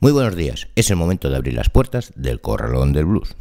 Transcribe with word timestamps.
Muy 0.00 0.12
buenos 0.12 0.34
días, 0.34 0.68
es 0.76 0.90
el 0.90 0.96
momento 0.96 1.28
de 1.28 1.36
abrir 1.36 1.54
las 1.54 1.68
puertas 1.68 2.12
del 2.16 2.40
Corralón 2.40 2.92
del 2.92 3.04
Blues. 3.04 3.36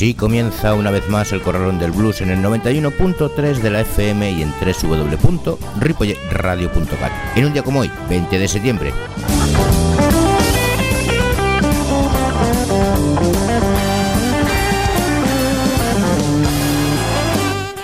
Así 0.00 0.14
comienza 0.14 0.72
una 0.72 0.90
vez 0.90 1.10
más 1.10 1.30
el 1.32 1.42
Corralón 1.42 1.78
del 1.78 1.90
Blues 1.90 2.22
en 2.22 2.30
el 2.30 2.42
91.3 2.42 3.58
de 3.58 3.70
la 3.70 3.82
FM 3.82 4.32
y 4.32 4.40
en 4.40 4.50
www.ripolletradio.cat. 4.50 7.12
En 7.36 7.44
un 7.44 7.52
día 7.52 7.62
como 7.62 7.80
hoy, 7.80 7.90
20 8.08 8.38
de 8.38 8.48
septiembre. 8.48 8.94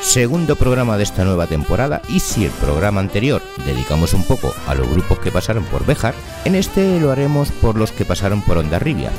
Segundo 0.00 0.56
programa 0.56 0.96
de 0.96 1.02
esta 1.02 1.26
nueva 1.26 1.46
temporada 1.46 2.00
y 2.08 2.20
si 2.20 2.46
el 2.46 2.50
programa 2.52 3.00
anterior 3.00 3.42
dedicamos 3.66 4.14
un 4.14 4.24
poco 4.24 4.54
a 4.66 4.74
los 4.74 4.88
grupos 4.88 5.18
que 5.18 5.30
pasaron 5.30 5.64
por 5.64 5.84
Bejar, 5.84 6.14
en 6.46 6.54
este 6.54 6.98
lo 6.98 7.12
haremos 7.12 7.50
por 7.50 7.76
los 7.76 7.92
que 7.92 8.06
pasaron 8.06 8.40
por 8.40 8.56
Ondarribia. 8.56 9.10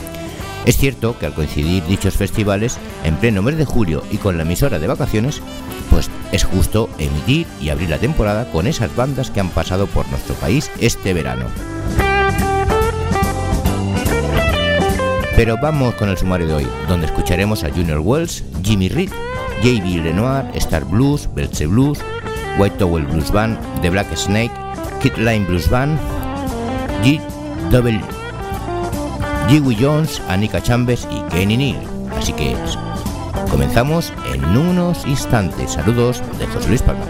Es 0.67 0.75
cierto 0.75 1.17
que 1.17 1.25
al 1.25 1.33
coincidir 1.33 1.81
dichos 1.85 2.17
festivales 2.17 2.77
en 3.05 3.15
pleno 3.15 3.41
mes 3.41 3.57
de 3.57 3.63
julio 3.63 4.03
y 4.11 4.17
con 4.17 4.35
la 4.35 4.43
emisora 4.43 4.79
de 4.79 4.87
vacaciones, 4.87 5.41
pues 5.89 6.09
es 6.33 6.43
justo 6.43 6.89
emitir 6.99 7.47
y 7.61 7.69
abrir 7.69 7.89
la 7.89 7.99
temporada 7.99 8.51
con 8.51 8.67
esas 8.67 8.93
bandas 8.93 9.31
que 9.31 9.39
han 9.39 9.49
pasado 9.49 9.87
por 9.87 10.05
nuestro 10.09 10.35
país 10.35 10.69
este 10.81 11.13
verano. 11.13 11.45
Pero 15.37 15.55
vamos 15.61 15.93
con 15.93 16.09
el 16.09 16.17
sumario 16.17 16.47
de 16.47 16.53
hoy, 16.55 16.67
donde 16.89 17.05
escucharemos 17.05 17.63
a 17.63 17.69
Junior 17.69 17.99
Wells, 17.99 18.43
Jimmy 18.61 18.89
Reed, 18.89 19.11
J.B. 19.63 20.03
Lenoir, 20.03 20.51
Star 20.55 20.83
Blues, 20.83 21.29
Belche 21.33 21.65
Blues, 21.65 21.99
White 22.59 22.75
Towel 22.77 23.05
Blues 23.05 23.31
Band, 23.31 23.57
The 23.81 23.89
Black 23.89 24.13
Snake, 24.17 24.51
Kid 25.01 25.15
Line 25.15 25.45
Blues 25.45 25.69
Band, 25.69 25.97
G. 27.03 27.21
Dewey 29.49 29.77
Jones, 29.79 30.21
Anika 30.27 30.61
Chambers 30.61 31.07
y 31.09 31.21
Kenny 31.31 31.55
Neal. 31.55 31.79
Así 32.17 32.33
que 32.33 32.53
comenzamos 33.49 34.11
en 34.33 34.43
unos 34.57 35.05
instantes. 35.07 35.71
Saludos 35.71 36.21
de 36.37 36.47
José 36.47 36.67
Luis 36.67 36.81
Palma. 36.81 37.05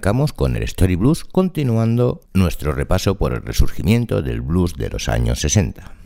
Arrancamos 0.00 0.32
con 0.32 0.56
el 0.56 0.62
Story 0.62 0.96
Blues, 0.96 1.24
continuando 1.24 2.22
nuestro 2.32 2.72
repaso 2.72 3.16
por 3.16 3.34
el 3.34 3.42
resurgimiento 3.42 4.22
del 4.22 4.40
blues 4.40 4.72
de 4.72 4.88
los 4.88 5.10
años 5.10 5.40
60. 5.40 5.99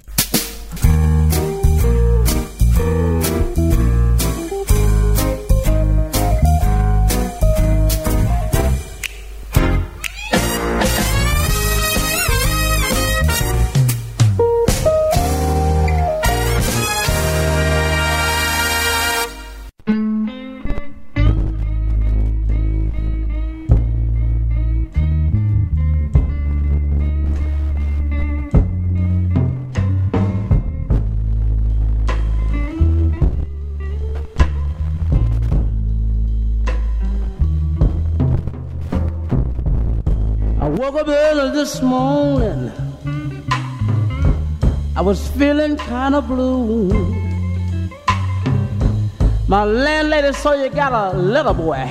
My 49.48 49.64
landlady 49.64 50.34
saw 50.34 50.52
you 50.52 50.68
got 50.68 50.92
a 50.92 51.16
little 51.16 51.54
boy, 51.54 51.88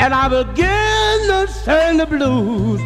and 0.00 0.12
I 0.12 0.28
the 0.28 0.44
blues. 2.06 2.80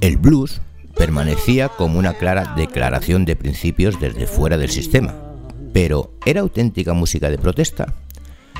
El 0.00 0.16
blues 0.16 0.60
permanecía 0.96 1.68
como 1.68 1.98
una 1.98 2.14
clara 2.14 2.54
declaración 2.56 3.26
de 3.26 3.36
principios 3.36 4.00
desde 4.00 4.26
fuera 4.26 4.56
del 4.56 4.70
sistema, 4.70 5.14
pero 5.74 6.10
¿era 6.24 6.40
auténtica 6.40 6.94
música 6.94 7.28
de 7.28 7.36
protesta? 7.36 7.92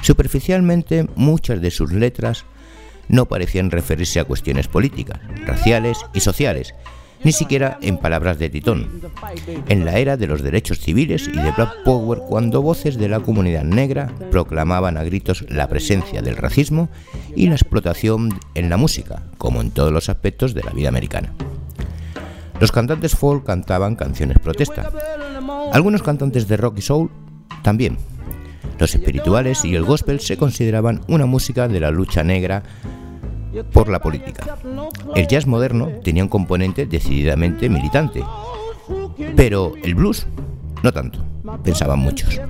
Superficialmente, 0.02 1.08
muchas 1.16 1.62
de 1.62 1.70
sus 1.70 1.92
letras 1.92 2.44
no 3.08 3.26
parecían 3.26 3.70
referirse 3.70 4.20
a 4.20 4.24
cuestiones 4.24 4.68
políticas, 4.68 5.20
raciales 5.46 5.98
y 6.14 6.20
sociales, 6.20 6.74
ni 7.24 7.32
siquiera 7.32 7.78
en 7.82 7.98
palabras 7.98 8.38
de 8.38 8.50
Titón. 8.50 9.00
En 9.68 9.84
la 9.84 9.98
era 9.98 10.16
de 10.16 10.26
los 10.26 10.42
derechos 10.42 10.80
civiles 10.80 11.28
y 11.28 11.36
de 11.36 11.52
Black 11.52 11.84
Power, 11.84 12.20
cuando 12.28 12.62
voces 12.62 12.98
de 12.98 13.08
la 13.08 13.20
comunidad 13.20 13.64
negra 13.64 14.10
proclamaban 14.30 14.96
a 14.96 15.04
gritos 15.04 15.44
la 15.48 15.68
presencia 15.68 16.22
del 16.22 16.36
racismo 16.36 16.88
y 17.36 17.46
la 17.46 17.54
explotación 17.54 18.38
en 18.54 18.70
la 18.70 18.76
música, 18.76 19.22
como 19.38 19.60
en 19.60 19.70
todos 19.70 19.92
los 19.92 20.08
aspectos 20.08 20.54
de 20.54 20.62
la 20.62 20.72
vida 20.72 20.88
americana. 20.88 21.32
Los 22.60 22.72
cantantes 22.72 23.16
folk 23.16 23.44
cantaban 23.44 23.96
canciones 23.96 24.38
protesta. 24.38 24.90
Algunos 25.72 26.02
cantantes 26.02 26.46
de 26.48 26.56
rock 26.56 26.78
y 26.78 26.82
soul 26.82 27.10
también, 27.62 27.98
los 28.78 28.94
espirituales 28.94 29.64
y 29.64 29.74
el 29.74 29.84
gospel 29.84 30.20
se 30.20 30.36
consideraban 30.36 31.00
una 31.08 31.26
música 31.26 31.68
de 31.68 31.80
la 31.80 31.90
lucha 31.90 32.22
negra 32.22 32.62
por 33.72 33.88
la 33.88 34.00
política. 34.00 34.58
El 35.14 35.26
jazz 35.26 35.46
moderno 35.46 35.88
tenía 36.02 36.22
un 36.22 36.28
componente 36.28 36.86
decididamente 36.86 37.68
militante, 37.68 38.24
pero 39.36 39.74
el 39.82 39.94
blues 39.94 40.26
no 40.82 40.92
tanto, 40.92 41.24
pensaban 41.62 41.98
muchos. 41.98 42.40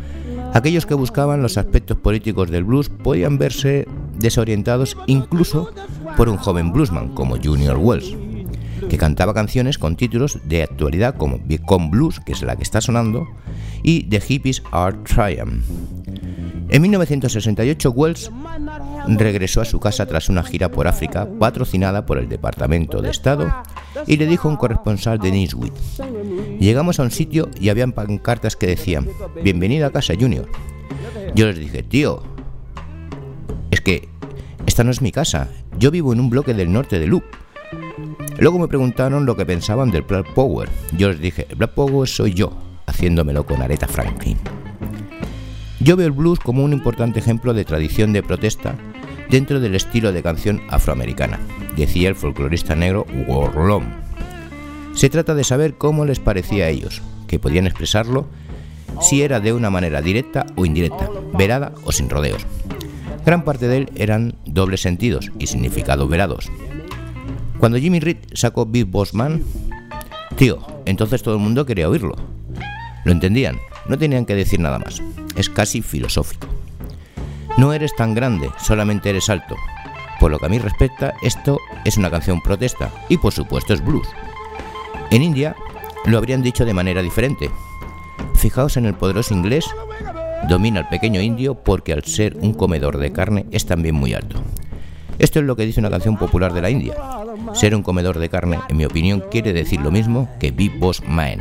Aquellos 0.55 0.87
que 0.87 0.95
buscaban 0.95 1.43
los 1.43 1.57
aspectos 1.57 1.97
políticos 1.97 2.51
del 2.51 2.65
blues 2.65 2.89
podían 2.89 3.39
verse 3.39 3.87
desorientados 4.19 4.97
incluso 5.07 5.71
por 6.17 6.29
un 6.29 6.37
joven 6.37 6.73
bluesman 6.73 7.09
como 7.15 7.37
Junior 7.43 7.77
Wells, 7.79 8.17
que 8.89 8.99
cantaba 8.99 9.35
canciones 9.35 9.79
con 9.79 9.97
títulos 9.97 10.39
de 10.45 10.63
actualidad 10.63 11.17
como 11.17 11.41
Become 11.45 11.91
Blues, 11.91 12.21
que 12.21 12.33
es 12.33 12.43
la 12.43 12.57
que 12.57 12.63
está 12.63 12.81
sonando, 12.81 13.29
y 13.83 14.05
The 14.05 14.21
Hippies 14.21 14.63
Are 14.71 14.97
Trying. 15.05 15.63
En 16.69 16.83
1968, 16.83 17.91
Wells 17.91 18.31
regresó 19.09 19.61
a 19.61 19.65
su 19.65 19.79
casa 19.81 20.07
tras 20.07 20.29
una 20.29 20.43
gira 20.43 20.71
por 20.71 20.87
África 20.87 21.29
patrocinada 21.39 22.07
por 22.07 22.19
el 22.19 22.29
Departamento 22.29 23.03
de 23.03 23.11
Estado 23.11 23.53
y 24.07 24.17
le 24.17 24.27
dijo 24.27 24.49
a 24.49 24.53
un 24.53 24.57
corresponsal 24.57 25.19
de 25.19 25.33
Newsweek, 25.33 25.75
llegamos 26.59 26.99
a 26.99 27.03
un 27.03 27.11
sitio 27.11 27.51
y 27.61 27.69
habían 27.69 27.93
pancartas 27.93 28.57
que 28.57 28.67
decían, 28.67 29.09
bienvenido 29.43 29.87
a 29.87 29.93
casa 29.93 30.15
Junior. 30.19 30.49
Yo 31.35 31.47
les 31.47 31.59
dije, 31.59 31.83
tío, 31.83 32.23
es 33.71 33.81
que 33.81 34.09
esta 34.67 34.85
no 34.85 34.91
es 34.91 35.03
mi 35.03 35.13
casa, 35.13 35.49
yo 35.79 35.91
vivo 35.91 36.13
en 36.13 36.21
un 36.21 36.31
bloque 36.31 36.55
del 36.55 36.73
norte 36.73 36.99
de 36.99 37.07
Loop. 37.07 37.25
Luego 38.39 38.59
me 38.59 38.69
preguntaron 38.69 39.27
lo 39.27 39.37
que 39.37 39.47
pensaban 39.47 39.91
del 39.91 40.03
Black 40.03 40.33
Power. 40.35 40.69
Yo 40.97 41.09
les 41.09 41.21
dije, 41.21 41.47
Black 41.57 41.73
Power 41.73 42.09
soy 42.09 42.35
yo, 42.35 42.53
haciéndomelo 42.87 43.45
con 43.45 43.63
Aretha 43.63 43.87
Franklin. 43.87 44.39
Yo 45.81 45.97
veo 45.97 46.07
el 46.07 46.13
blues 46.13 46.39
como 46.39 46.65
un 46.65 46.73
importante 46.73 47.19
ejemplo 47.19 47.55
de 47.55 47.65
tradición 47.65 48.13
de 48.13 48.23
protesta 48.23 48.77
dentro 49.29 49.61
del 49.61 49.75
estilo 49.75 50.13
de 50.13 50.23
canción 50.23 50.61
afroamericana, 50.71 51.41
decía 51.77 52.09
el 52.09 52.15
folclorista 52.15 52.77
negro 52.77 53.07
Warlom. 53.27 53.85
Se 54.95 55.09
trata 55.09 55.35
de 55.35 55.43
saber 55.43 55.75
cómo 55.75 56.05
les 56.05 56.21
parecía 56.21 56.67
a 56.67 56.69
ellos, 56.69 57.03
que 57.27 57.39
podían 57.39 57.67
expresarlo 57.67 58.27
si 59.01 59.23
era 59.23 59.41
de 59.41 59.53
una 59.53 59.71
manera 59.71 60.03
directa 60.03 60.47
o 60.55 60.67
indirecta, 60.67 61.09
verada 61.33 61.73
o 61.85 61.93
sin 61.93 62.11
rodeos. 62.11 62.47
Gran 63.25 63.45
parte 63.45 63.69
de 63.69 63.79
él 63.79 63.91
eran 63.95 64.35
dobles 64.45 64.83
sentidos 64.83 65.31
y 65.39 65.47
significados 65.47 66.09
verados. 66.09 66.51
Cuando 67.63 67.79
Jimmy 67.79 68.01
Reed 68.01 68.17
sacó 68.33 68.67
Big 68.67 68.87
Boss 68.87 69.15
Man, 69.15 69.41
tío, 70.35 70.59
entonces 70.85 71.23
todo 71.23 71.37
el 71.37 71.41
mundo 71.41 71.65
quería 71.65 71.89
oírlo. 71.89 72.17
Lo 73.05 73.13
entendían, 73.13 73.61
no 73.87 73.97
tenían 73.97 74.27
que 74.27 74.35
decir 74.35 74.59
nada 74.59 74.81
más. 74.81 75.01
Es 75.37 75.49
casi 75.49 75.81
filosófico. 75.81 76.49
No 77.59 77.73
eres 77.73 77.95
tan 77.95 78.15
grande, 78.15 78.51
solamente 78.59 79.11
eres 79.11 79.31
alto. 79.31 79.55
Por 80.19 80.33
lo 80.33 80.41
que 80.41 80.47
a 80.47 80.49
mí 80.49 80.59
respecta, 80.59 81.15
esto 81.23 81.61
es 81.85 81.97
una 81.97 82.11
canción 82.11 82.41
protesta 82.41 82.91
y 83.09 83.19
por 83.19 83.33
supuesto 83.33 83.75
es 83.75 83.85
blues. 83.85 84.09
En 85.13 85.23
India 85.23 85.55
lo 86.05 86.19
habrían 86.19 86.43
dicho 86.43 86.65
de 86.65 86.75
manera 86.75 87.01
diferente. 87.01 87.49
Fijaos 88.35 88.77
en 88.77 88.87
el 88.87 88.95
poderoso 88.95 89.35
inglés, 89.35 89.67
domina 90.49 90.81
al 90.81 90.89
pequeño 90.89 91.21
indio 91.21 91.55
porque 91.55 91.93
al 91.93 92.03
ser 92.03 92.37
un 92.39 92.55
comedor 92.55 92.99
de 92.99 93.13
carne 93.13 93.47
es 93.53 93.67
también 93.67 93.95
muy 93.95 94.15
alto. 94.15 94.43
Esto 95.23 95.39
es 95.39 95.45
lo 95.45 95.55
que 95.55 95.65
dice 95.65 95.79
una 95.79 95.89
canción 95.89 96.17
popular 96.17 96.53
de 96.53 96.61
la 96.61 96.69
India. 96.69 96.95
Ser 97.53 97.77
un 97.77 97.85
comedor 97.85 98.19
de 98.19 98.29
carne, 98.29 98.59
en 98.69 98.77
mi 98.77 98.85
opinión, 98.85 99.23
quiere 99.31 99.53
decir 99.53 99.81
lo 99.81 99.93
mismo 99.93 100.29
que 100.41 100.51
Big 100.51 100.77
Boss 100.81 101.01
Man. 101.07 101.39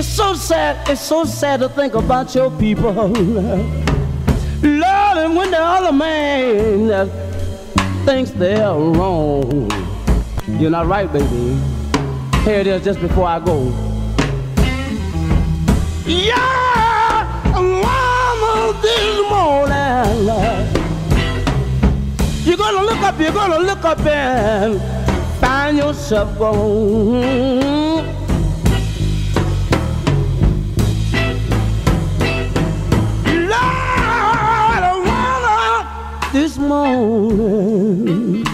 It's 0.00 0.08
so 0.08 0.32
sad, 0.32 0.88
it's 0.88 1.02
so 1.02 1.24
sad 1.26 1.60
to 1.60 1.68
think 1.68 1.92
about 1.92 2.34
your 2.34 2.50
people. 2.52 2.90
Lord, 2.90 3.12
and 4.62 5.36
when 5.36 5.50
the 5.50 5.60
other 5.60 5.92
man 5.92 7.10
thinks 8.06 8.30
they're 8.30 8.72
wrong, 8.72 9.70
you're 10.58 10.70
not 10.70 10.86
right, 10.86 11.12
baby. 11.12 11.60
Here 12.44 12.60
it 12.60 12.66
is 12.66 12.82
just 12.82 12.98
before 12.98 13.26
I 13.26 13.40
go. 13.40 13.70
Yeah, 16.06 17.52
mama, 17.52 18.72
this 18.80 19.20
morning. 19.28 20.24
You're 22.46 22.56
gonna 22.56 22.84
look 22.84 23.02
up, 23.02 23.20
you're 23.20 23.32
gonna 23.32 23.58
look 23.58 23.84
up 23.84 24.00
and 24.06 24.80
find 25.42 25.76
yourself 25.76 26.38
gone. 26.38 27.69
Morning. 36.70 38.44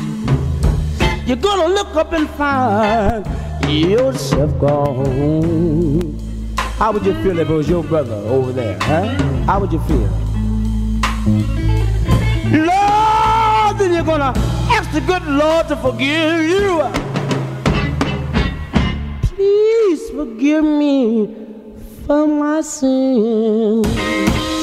You're 1.27 1.45
gonna 1.49 1.69
look 1.69 1.95
up 1.97 2.15
and 2.15 2.27
find 2.31 3.27
yourself 3.69 4.59
gone. 4.59 6.19
How 6.79 6.93
would 6.93 7.05
you 7.05 7.15
feel 7.23 7.39
if 7.39 7.51
it 7.51 7.53
was 7.53 7.69
your 7.69 7.85
brother 7.85 8.15
over 8.37 8.53
there, 8.53 8.79
huh? 8.81 9.09
How 9.45 9.61
would 9.61 9.71
you 9.71 9.81
feel? 9.81 10.09
Lord, 12.71 13.73
then 13.79 13.93
you're 13.93 14.11
gonna 14.13 14.33
ask 14.77 14.91
the 14.93 15.03
good 15.03 15.25
Lord 15.27 15.69
to 15.69 15.77
forgive 15.77 16.41
you. 16.55 16.71
Please 19.29 20.09
forgive 20.19 20.65
me 20.65 21.35
for 22.07 22.27
my 22.27 22.63
sins. 22.63 24.56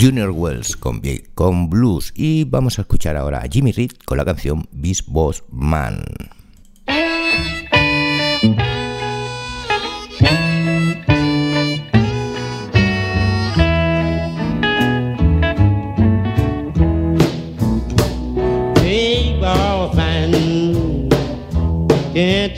Junior 0.00 0.30
Wells 0.30 0.76
con, 0.76 1.02
con 1.34 1.70
blues 1.70 2.12
y 2.14 2.44
vamos 2.44 2.78
a 2.78 2.82
escuchar 2.82 3.16
ahora 3.16 3.38
a 3.38 3.48
Jimmy 3.50 3.72
Reed 3.72 3.92
con 4.04 4.18
la 4.18 4.24
canción 4.24 4.68
Beast 4.70 5.08
Boss 5.08 5.42
Man. 5.50 6.04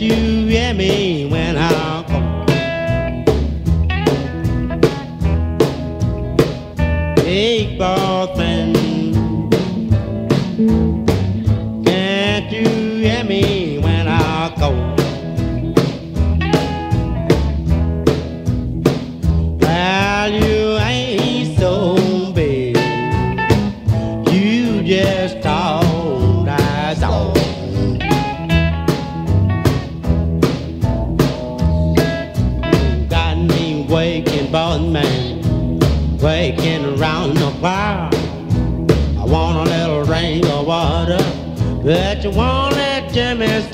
You 0.00 0.16
me 0.74 1.28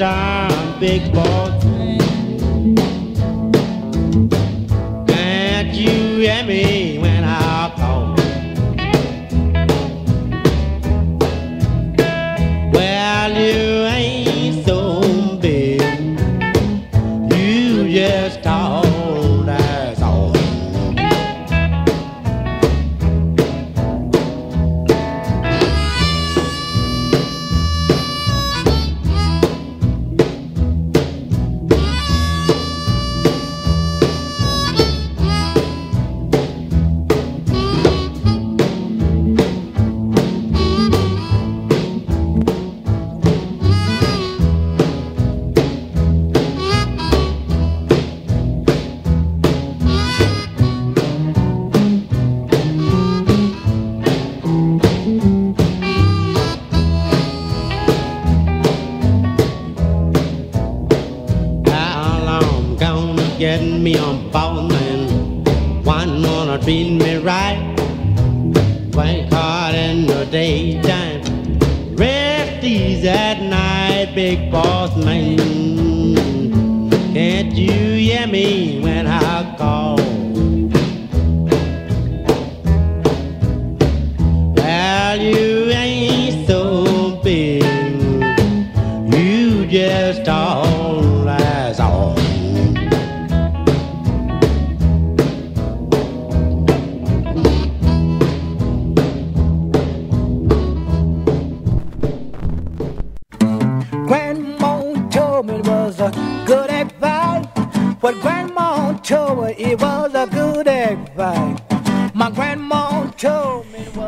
Start, 0.07 0.79
big 0.79 1.13
boy. 1.13 1.51
Can't 5.09 5.75
you 5.75 6.21
hear 6.21 6.45
me 6.45 6.86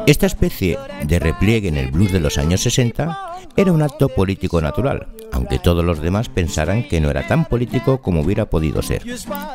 Esta 0.09 0.25
especie 0.25 0.79
de 1.05 1.19
repliegue 1.19 1.69
en 1.69 1.77
el 1.77 1.91
blues 1.91 2.13
de 2.13 2.21
los 2.21 2.39
años 2.39 2.63
60 2.63 3.35
era 3.55 3.73
un 3.73 3.83
acto 3.83 4.09
político 4.09 4.59
natural, 4.63 5.09
aunque 5.33 5.59
todos 5.59 5.85
los 5.85 6.01
demás 6.01 6.31
pensaran 6.31 6.89
que 6.89 6.99
no 6.99 7.11
era 7.11 7.27
tan 7.27 7.45
político 7.45 8.01
como 8.01 8.23
hubiera 8.23 8.49
podido 8.49 8.81
ser. 8.81 9.03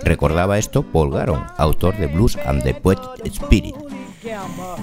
Recordaba 0.04 0.60
esto 0.60 0.84
Paul 0.84 1.12
Garon, 1.12 1.44
autor 1.58 1.98
de 1.98 2.06
Blues 2.06 2.38
and 2.46 2.62
the 2.62 2.76
Poetic 2.76 3.26
Spirit. 3.26 3.74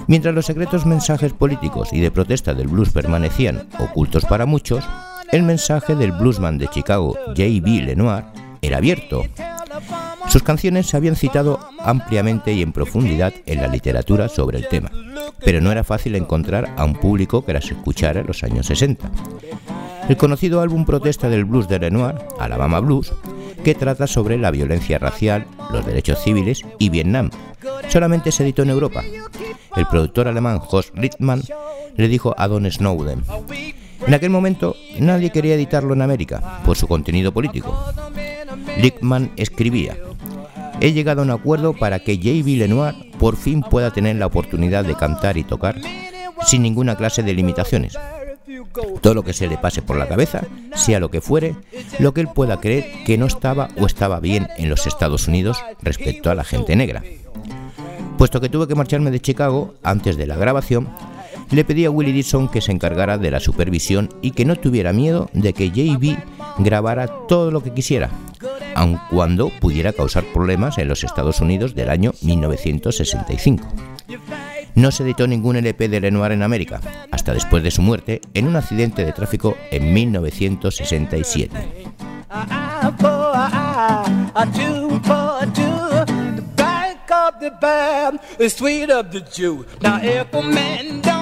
Mientras 0.07 0.35
los 0.35 0.45
secretos 0.45 0.85
mensajes 0.85 1.31
políticos 1.31 1.93
y 1.93 2.01
de 2.01 2.11
protesta 2.11 2.53
del 2.53 2.67
blues 2.67 2.89
permanecían 2.89 3.69
ocultos 3.79 4.25
para 4.25 4.45
muchos, 4.45 4.83
el 5.31 5.43
mensaje 5.43 5.95
del 5.95 6.11
bluesman 6.11 6.57
de 6.57 6.67
Chicago, 6.67 7.15
J.B. 7.27 7.83
Lenoir, 7.85 8.25
era 8.61 8.75
abierto. 8.75 9.23
Sus 10.31 10.43
canciones 10.43 10.87
se 10.87 10.95
habían 10.95 11.17
citado 11.17 11.59
ampliamente 11.79 12.53
y 12.53 12.61
en 12.61 12.71
profundidad 12.71 13.33
en 13.45 13.61
la 13.61 13.67
literatura 13.67 14.29
sobre 14.29 14.59
el 14.59 14.69
tema, 14.69 14.89
pero 15.43 15.59
no 15.59 15.73
era 15.73 15.83
fácil 15.83 16.15
encontrar 16.15 16.73
a 16.77 16.85
un 16.85 16.93
público 16.93 17.43
que 17.43 17.51
las 17.51 17.69
escuchara 17.69 18.21
en 18.21 18.27
los 18.27 18.41
años 18.41 18.67
60. 18.67 19.11
El 20.07 20.15
conocido 20.15 20.61
álbum 20.61 20.85
protesta 20.85 21.27
del 21.27 21.43
blues 21.43 21.67
de 21.67 21.79
Lenoir, 21.79 22.15
Alabama 22.39 22.79
Blues, 22.79 23.11
que 23.65 23.75
trata 23.75 24.07
sobre 24.07 24.37
la 24.37 24.51
violencia 24.51 24.99
racial, 24.99 25.45
los 25.69 25.85
derechos 25.85 26.23
civiles 26.23 26.61
y 26.79 26.87
Vietnam, 26.87 27.29
solamente 27.89 28.31
se 28.31 28.43
editó 28.43 28.61
en 28.61 28.69
Europa. 28.69 29.03
El 29.75 29.85
productor 29.87 30.29
alemán 30.29 30.61
Horst 30.65 30.95
Littmann 30.97 31.43
le 31.97 32.07
dijo 32.07 32.33
a 32.37 32.47
Don 32.47 32.71
Snowden, 32.71 33.25
en 34.07 34.13
aquel 34.13 34.29
momento 34.29 34.77
nadie 34.97 35.29
quería 35.29 35.55
editarlo 35.55 35.93
en 35.93 36.01
América 36.01 36.61
por 36.63 36.77
su 36.77 36.87
contenido 36.87 37.33
político. 37.33 37.77
Lickman 38.77 39.31
escribía, 39.35 39.97
he 40.81 40.93
llegado 40.93 41.21
a 41.21 41.23
un 41.23 41.31
acuerdo 41.31 41.73
para 41.73 41.99
que 41.99 42.17
J.B. 42.17 42.57
Lenoir 42.57 42.95
por 43.19 43.37
fin 43.37 43.61
pueda 43.61 43.91
tener 43.91 44.15
la 44.15 44.25
oportunidad 44.25 44.83
de 44.83 44.95
cantar 44.95 45.37
y 45.37 45.43
tocar 45.43 45.79
sin 46.45 46.63
ninguna 46.63 46.97
clase 46.97 47.21
de 47.23 47.33
limitaciones. 47.33 47.97
Todo 49.01 49.13
lo 49.13 49.23
que 49.23 49.33
se 49.33 49.47
le 49.47 49.57
pase 49.57 49.81
por 49.81 49.97
la 49.97 50.07
cabeza, 50.07 50.41
sea 50.75 50.99
lo 50.99 51.11
que 51.11 51.21
fuere, 51.21 51.55
lo 51.99 52.13
que 52.13 52.21
él 52.21 52.29
pueda 52.33 52.59
creer 52.59 53.03
que 53.05 53.17
no 53.17 53.27
estaba 53.27 53.69
o 53.79 53.85
estaba 53.85 54.19
bien 54.19 54.47
en 54.57 54.69
los 54.69 54.87
Estados 54.87 55.27
Unidos 55.27 55.63
respecto 55.81 56.31
a 56.31 56.35
la 56.35 56.43
gente 56.43 56.75
negra. 56.75 57.03
Puesto 58.17 58.41
que 58.41 58.49
tuve 58.49 58.67
que 58.67 58.75
marcharme 58.75 59.11
de 59.11 59.19
Chicago 59.19 59.75
antes 59.83 60.17
de 60.17 60.25
la 60.25 60.35
grabación, 60.35 60.89
le 61.51 61.65
pedí 61.65 61.85
a 61.85 61.91
Willie 61.91 62.13
Dixon 62.13 62.47
que 62.47 62.61
se 62.61 62.71
encargara 62.71 63.17
de 63.17 63.29
la 63.29 63.39
supervisión 63.39 64.09
y 64.21 64.31
que 64.31 64.45
no 64.45 64.55
tuviera 64.55 64.93
miedo 64.93 65.29
de 65.33 65.53
que 65.53 65.69
JB 65.69 66.17
grabara 66.59 67.07
todo 67.27 67.51
lo 67.51 67.61
que 67.61 67.73
quisiera, 67.73 68.09
aun 68.75 68.99
cuando 69.09 69.49
pudiera 69.49 69.93
causar 69.93 70.23
problemas 70.25 70.77
en 70.77 70.87
los 70.87 71.03
Estados 71.03 71.41
Unidos 71.41 71.75
del 71.75 71.89
año 71.89 72.11
1965. 72.21 73.67
No 74.75 74.91
se 74.91 75.03
editó 75.03 75.27
ningún 75.27 75.57
LP 75.57 75.89
de 75.89 75.99
Lenoir 75.99 76.31
en 76.31 76.43
América, 76.43 76.79
hasta 77.11 77.33
después 77.33 77.63
de 77.63 77.71
su 77.71 77.81
muerte 77.81 78.21
en 78.33 78.47
un 78.47 78.55
accidente 78.55 79.03
de 79.03 79.11
tráfico 79.11 79.57
en 79.69 79.93
1967. 79.93 81.91
eye 82.31 82.91
for 82.97 83.33
a 83.35 83.49
eye, 83.51 84.31
a 84.35 84.45
tooth 84.45 85.05
for 85.05 85.37
a 85.41 85.45
tooth. 85.53 86.07
The 86.35 86.41
back 86.55 87.11
of 87.11 87.39
the 87.39 87.51
band 87.51 88.19
is 88.39 88.55
sweet 88.55 88.89
of 88.89 89.11
the 89.11 89.21
Jew. 89.21 89.65
Now 89.81 89.99
if 90.01 90.33
a 90.33 90.41
man 90.41 91.01
don't 91.01 91.20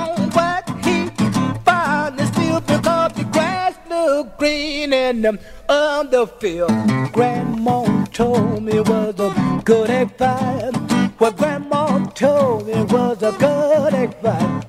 look 3.90 4.38
green 4.38 4.94
in 4.94 5.22
the 5.22 5.40
other 5.68 6.26
field. 6.28 6.72
Grandma 7.12 8.06
told 8.06 8.64
me 8.64 8.80
was 8.80 9.20
a 9.20 9.62
good 9.66 9.90
advice. 9.90 10.76
What 11.18 11.38
Grandma 11.38 12.06
told 12.12 12.68
me 12.68 12.84
was 12.84 13.22
a 13.24 13.32
good 13.34 13.94
advice. 13.94 14.64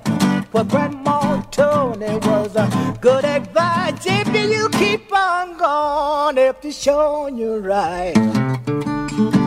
What 0.51 0.67
Grandma 0.67 1.41
told 1.51 1.99
me 1.99 2.17
was 2.17 2.55
a 2.55 2.97
good 2.99 3.23
advice. 3.23 4.05
If 4.05 4.27
you 4.35 4.69
keep 4.69 5.13
on 5.13 5.57
going, 5.57 6.37
if 6.37 6.65
it's 6.65 6.77
showing 6.77 7.37
you 7.37 7.59
right. 7.59 9.40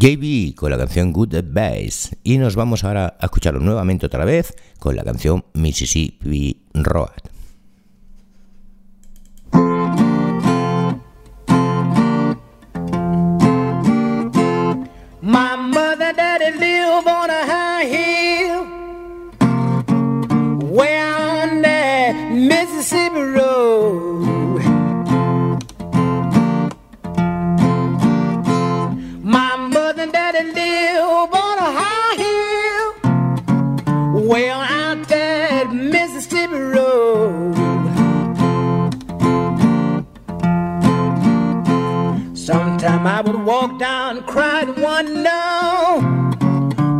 JB 0.00 0.54
con 0.54 0.70
la 0.70 0.78
canción 0.78 1.12
Good 1.12 1.34
Advice 1.34 2.18
y 2.22 2.38
nos 2.38 2.54
vamos 2.54 2.84
ahora 2.84 3.16
a 3.18 3.26
escucharlo 3.26 3.58
nuevamente 3.58 4.06
otra 4.06 4.24
vez 4.24 4.54
con 4.78 4.94
la 4.94 5.02
canción 5.02 5.44
Mississippi 5.54 6.68
Road. 6.72 7.37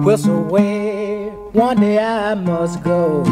Whistle 0.09 0.43
where 0.45 1.29
one 1.53 1.81
day 1.81 1.99
I 1.99 2.33
must 2.33 2.83
go. 2.83 3.23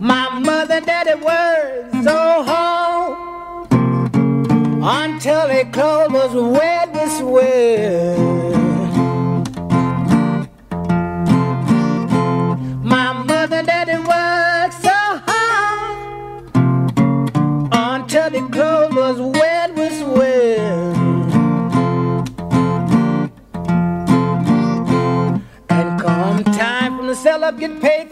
My 0.00 0.38
mother 0.38 0.74
and 0.74 0.84
daddy 0.84 1.14
were 1.14 2.02
so 2.02 2.42
hard 2.44 3.72
until 4.82 5.48
they 5.48 5.64
closed 5.64 6.14
us 6.14 6.34
way 6.34 6.84
this 6.92 7.22
way. 7.22 8.13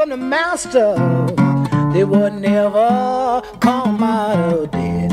From 0.03 0.11
the 0.11 0.17
master, 0.17 0.97
they 1.93 2.03
would 2.03 2.33
never 2.33 3.41
come 3.61 4.03
out 4.03 4.37
of 4.53 4.71
debt. 4.73 5.13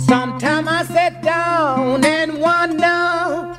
Sometime 0.00 0.68
I 0.68 0.84
sit 0.84 1.22
down 1.22 2.04
and 2.04 2.40
wonder 2.40 3.56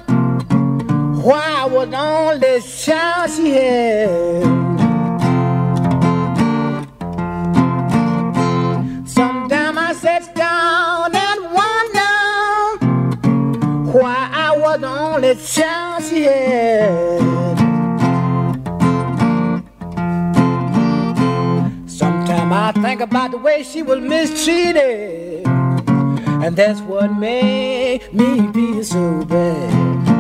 why 1.22 1.44
I 1.64 1.66
was 1.66 1.94
only 1.94 2.62
child 2.62 3.30
she 3.32 3.50
had. 3.52 4.73
I 22.66 22.72
think 22.72 23.02
about 23.02 23.32
the 23.32 23.38
way 23.38 23.62
she 23.62 23.84
was 23.84 24.00
mistreated, 24.00 25.46
and 25.46 26.56
that's 26.56 26.80
what 26.80 27.12
made 27.12 28.14
me 28.14 28.50
feel 28.54 28.84
so 28.86 29.26
bad. 29.26 30.13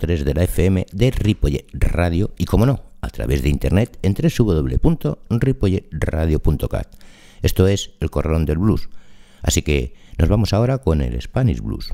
91.3 0.00 0.24
de 0.24 0.34
la 0.34 0.42
FM 0.44 0.86
de 0.92 1.10
Ripollet 1.10 1.66
Radio 1.72 2.30
y, 2.38 2.44
como 2.46 2.64
no, 2.66 2.82
a 3.00 3.08
través 3.08 3.42
de 3.42 3.48
internet 3.48 3.98
en 4.02 4.14
www.ripolletradio.cat. 4.14 6.86
Esto 7.42 7.66
es 7.68 7.92
el 8.00 8.10
Corralón 8.10 8.44
del 8.46 8.58
Blues. 8.58 8.88
Así 9.42 9.62
que 9.62 9.94
nos 10.18 10.28
vamos 10.28 10.52
ahora 10.52 10.78
con 10.78 11.00
el 11.00 11.20
Spanish 11.20 11.60
Blues. 11.60 11.92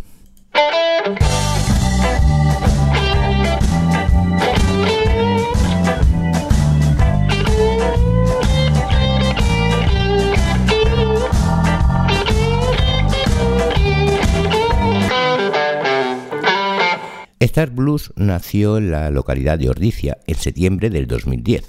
Star 17.38 17.68
Blues 17.68 18.14
nació 18.16 18.78
en 18.78 18.90
la 18.90 19.10
localidad 19.10 19.58
de 19.58 19.68
Ordicia 19.68 20.16
en 20.26 20.36
septiembre 20.36 20.88
del 20.88 21.06
2010. 21.06 21.66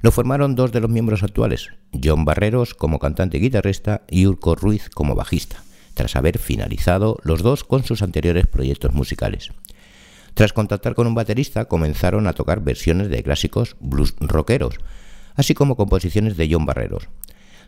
Lo 0.00 0.10
formaron 0.10 0.54
dos 0.54 0.72
de 0.72 0.80
los 0.80 0.88
miembros 0.90 1.22
actuales, 1.22 1.68
John 2.02 2.24
Barreros 2.24 2.72
como 2.72 2.98
cantante 2.98 3.36
y 3.36 3.40
guitarrista 3.40 4.02
y 4.08 4.26
Urco 4.26 4.54
Ruiz 4.54 4.88
como 4.88 5.14
bajista, 5.14 5.62
tras 5.92 6.16
haber 6.16 6.38
finalizado 6.38 7.18
los 7.22 7.42
dos 7.42 7.64
con 7.64 7.84
sus 7.84 8.00
anteriores 8.00 8.46
proyectos 8.46 8.94
musicales. 8.94 9.50
Tras 10.32 10.54
contactar 10.54 10.94
con 10.94 11.06
un 11.06 11.14
baterista, 11.14 11.66
comenzaron 11.66 12.26
a 12.26 12.32
tocar 12.32 12.60
versiones 12.60 13.10
de 13.10 13.22
clásicos 13.22 13.76
blues 13.80 14.14
rockeros, 14.20 14.76
así 15.34 15.52
como 15.52 15.76
composiciones 15.76 16.38
de 16.38 16.48
John 16.50 16.64
Barreros. 16.64 17.10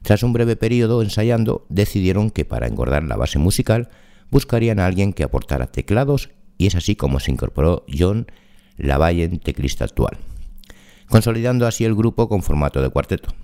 Tras 0.00 0.22
un 0.22 0.32
breve 0.32 0.56
periodo 0.56 1.02
ensayando, 1.02 1.66
decidieron 1.68 2.30
que 2.30 2.46
para 2.46 2.66
engordar 2.66 3.04
la 3.04 3.16
base 3.16 3.38
musical 3.38 3.90
buscarían 4.30 4.80
a 4.80 4.86
alguien 4.86 5.12
que 5.12 5.22
aportara 5.22 5.66
teclados 5.66 6.30
y 6.58 6.66
es 6.66 6.74
así 6.74 6.96
como 6.96 7.20
se 7.20 7.30
incorporó 7.30 7.84
John 7.92 8.26
Lavallen, 8.76 9.38
teclista 9.38 9.84
actual, 9.84 10.18
consolidando 11.08 11.66
así 11.66 11.84
el 11.84 11.94
grupo 11.94 12.28
con 12.28 12.42
formato 12.42 12.82
de 12.82 12.90
cuarteto. 12.90 13.34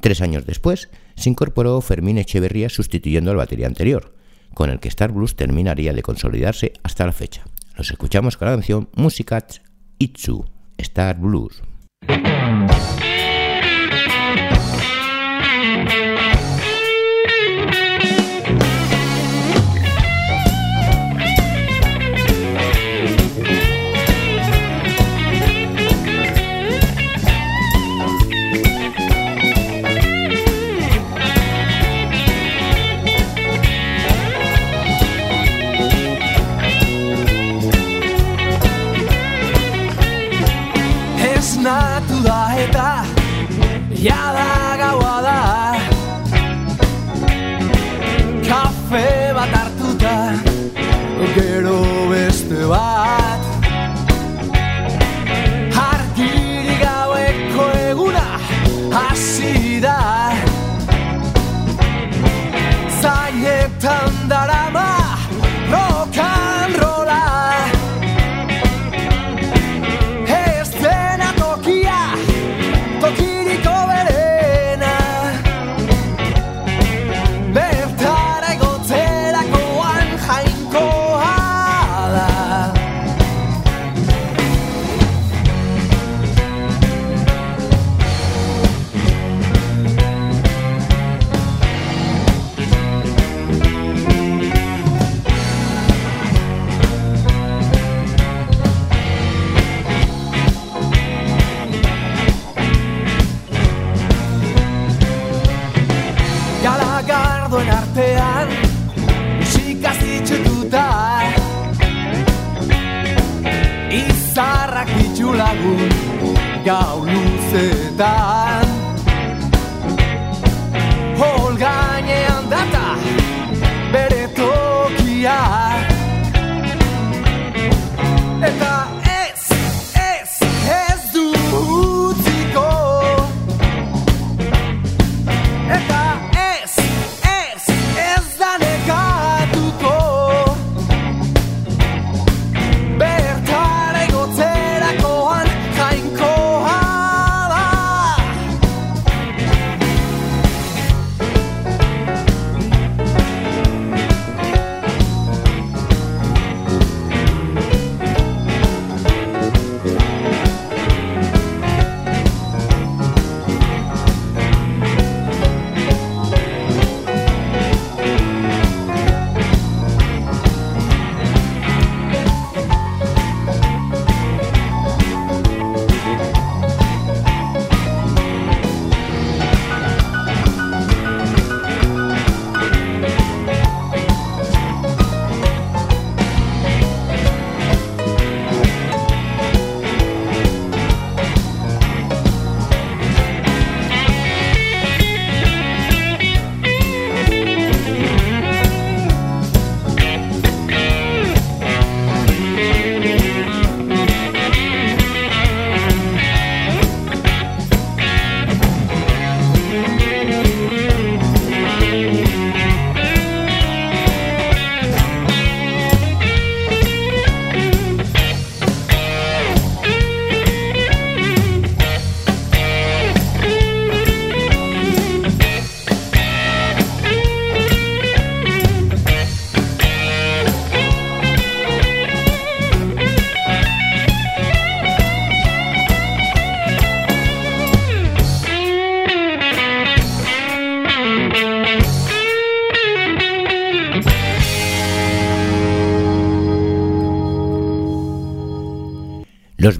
Tres 0.00 0.22
años 0.22 0.46
después 0.46 0.88
se 1.16 1.28
incorporó 1.28 1.80
Fermín 1.80 2.18
Echeverría 2.18 2.68
sustituyendo 2.68 3.30
al 3.30 3.36
batería 3.36 3.66
anterior, 3.66 4.14
con 4.54 4.70
el 4.70 4.80
que 4.80 4.88
Star 4.88 5.12
Blues 5.12 5.36
terminaría 5.36 5.92
de 5.92 6.02
consolidarse 6.02 6.72
hasta 6.82 7.06
la 7.06 7.12
fecha. 7.12 7.44
Los 7.76 7.90
escuchamos 7.90 8.36
con 8.36 8.48
la 8.48 8.54
canción 8.54 8.88
Musicats 8.94 9.62
Itsu, 9.98 10.44
Star 10.78 11.18
Blues. 11.18 11.62
Yeah. 44.00 44.29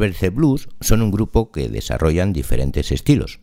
Los 0.08 0.34
Blues 0.34 0.68
son 0.80 1.02
un 1.02 1.10
grupo 1.10 1.52
que 1.52 1.68
desarrollan 1.68 2.32
diferentes 2.32 2.90
estilos. 2.90 3.40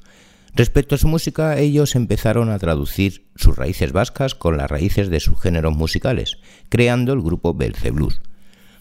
Respecto 0.56 0.96
a 0.96 0.98
su 0.98 1.08
música, 1.08 1.58
ellos 1.60 1.96
empezaron 1.96 2.50
a 2.50 2.58
traducir 2.58 3.28
sus 3.36 3.56
raíces 3.56 3.91
vascas 3.91 4.34
con 4.34 4.58
las 4.58 4.72
raíces 4.72 5.10
de 5.10 5.20
sus 5.20 5.39
géneros 5.39 5.76
musicales, 5.76 6.39
creando 6.70 7.13
el 7.13 7.22
grupo 7.22 7.54
Blues. 7.54 8.22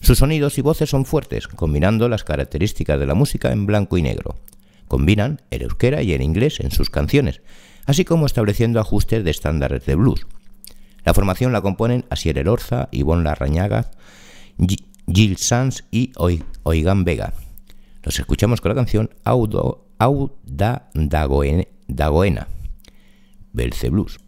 Sus 0.00 0.18
sonidos 0.18 0.56
y 0.56 0.62
voces 0.62 0.88
son 0.88 1.04
fuertes, 1.04 1.48
combinando 1.48 2.08
las 2.08 2.24
características 2.24 2.98
de 2.98 3.06
la 3.06 3.14
música 3.14 3.52
en 3.52 3.66
blanco 3.66 3.98
y 3.98 4.02
negro. 4.02 4.36
Combinan 4.88 5.42
el 5.50 5.62
euskera 5.62 6.02
y 6.02 6.12
el 6.12 6.22
inglés 6.22 6.60
en 6.60 6.70
sus 6.70 6.90
canciones, 6.90 7.42
así 7.84 8.04
como 8.04 8.24
estableciendo 8.24 8.80
ajustes 8.80 9.22
de 9.24 9.30
estándares 9.30 9.84
de 9.84 9.96
blues. 9.96 10.26
La 11.04 11.12
formación 11.12 11.52
la 11.52 11.60
componen 11.60 12.04
Asier 12.08 12.38
Elorza, 12.38 12.88
Ivonne 12.90 13.24
Larrañaga, 13.24 13.90
Jill 15.12 15.36
Sanz 15.36 15.84
y 15.90 16.12
Oigan 16.62 17.04
Vega. 17.04 17.32
Nos 18.06 18.20
escuchamos 18.20 18.60
con 18.60 18.68
la 18.68 18.76
canción 18.76 19.10
Audo, 19.24 19.88
Auda 19.98 20.90
Dagoena, 20.94 22.46
Belce 23.52 23.90
Blues. 23.90 24.20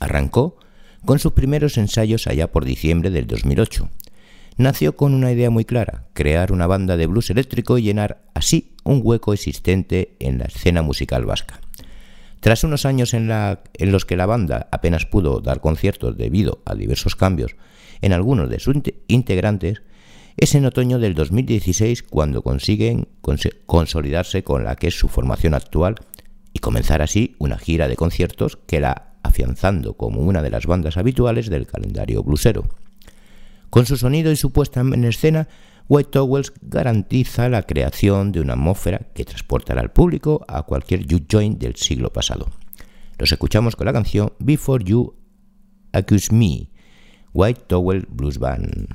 Arrancó 0.00 0.58
con 1.04 1.18
sus 1.18 1.32
primeros 1.32 1.78
ensayos 1.78 2.26
allá 2.26 2.50
por 2.50 2.64
diciembre 2.64 3.10
del 3.10 3.26
2008. 3.26 3.88
Nació 4.58 4.96
con 4.96 5.14
una 5.14 5.30
idea 5.32 5.50
muy 5.50 5.64
clara, 5.64 6.04
crear 6.14 6.50
una 6.50 6.66
banda 6.66 6.96
de 6.96 7.06
blues 7.06 7.30
eléctrico 7.30 7.76
y 7.78 7.82
llenar 7.82 8.22
así 8.34 8.72
un 8.84 9.00
hueco 9.02 9.34
existente 9.34 10.16
en 10.18 10.38
la 10.38 10.46
escena 10.46 10.82
musical 10.82 11.26
vasca. 11.26 11.60
Tras 12.40 12.64
unos 12.64 12.86
años 12.86 13.12
en 13.12 13.28
los 13.92 14.04
que 14.04 14.16
la 14.16 14.26
banda 14.26 14.68
apenas 14.70 15.04
pudo 15.04 15.40
dar 15.40 15.60
conciertos 15.60 16.16
debido 16.16 16.62
a 16.64 16.74
diversos 16.74 17.16
cambios 17.16 17.56
en 18.00 18.12
algunos 18.12 18.48
de 18.50 18.60
sus 18.60 18.76
integrantes, 19.08 19.82
es 20.36 20.54
en 20.54 20.66
otoño 20.66 20.98
del 20.98 21.14
2016 21.14 22.02
cuando 22.02 22.42
consiguen 22.42 23.08
consolidarse 23.66 24.44
con 24.44 24.64
la 24.64 24.76
que 24.76 24.88
es 24.88 24.98
su 24.98 25.08
formación 25.08 25.54
actual 25.54 25.96
y 26.52 26.58
comenzar 26.58 27.02
así 27.02 27.36
una 27.38 27.58
gira 27.58 27.88
de 27.88 27.96
conciertos 27.96 28.58
que 28.66 28.80
la 28.80 29.15
afianzando 29.26 29.96
como 29.96 30.20
una 30.20 30.42
de 30.42 30.50
las 30.50 30.66
bandas 30.66 30.96
habituales 30.96 31.50
del 31.50 31.66
calendario 31.66 32.22
bluesero. 32.22 32.64
Con 33.70 33.86
su 33.86 33.96
sonido 33.96 34.32
y 34.32 34.36
su 34.36 34.52
puesta 34.52 34.80
en 34.80 35.04
escena, 35.04 35.48
White 35.88 36.10
Towels 36.10 36.52
garantiza 36.62 37.48
la 37.48 37.62
creación 37.62 38.32
de 38.32 38.40
una 38.40 38.54
atmósfera 38.54 39.00
que 39.14 39.24
transportará 39.24 39.80
al 39.80 39.92
público 39.92 40.44
a 40.48 40.62
cualquier 40.62 41.02
juke 41.02 41.26
joint 41.30 41.58
del 41.60 41.76
siglo 41.76 42.12
pasado. 42.12 42.48
Los 43.18 43.30
escuchamos 43.32 43.76
con 43.76 43.86
la 43.86 43.92
canción 43.92 44.32
Before 44.38 44.84
You 44.84 45.14
Accuse 45.92 46.34
Me, 46.34 46.70
White 47.32 47.62
Towel 47.68 48.06
Blues 48.10 48.38
Band. 48.38 48.88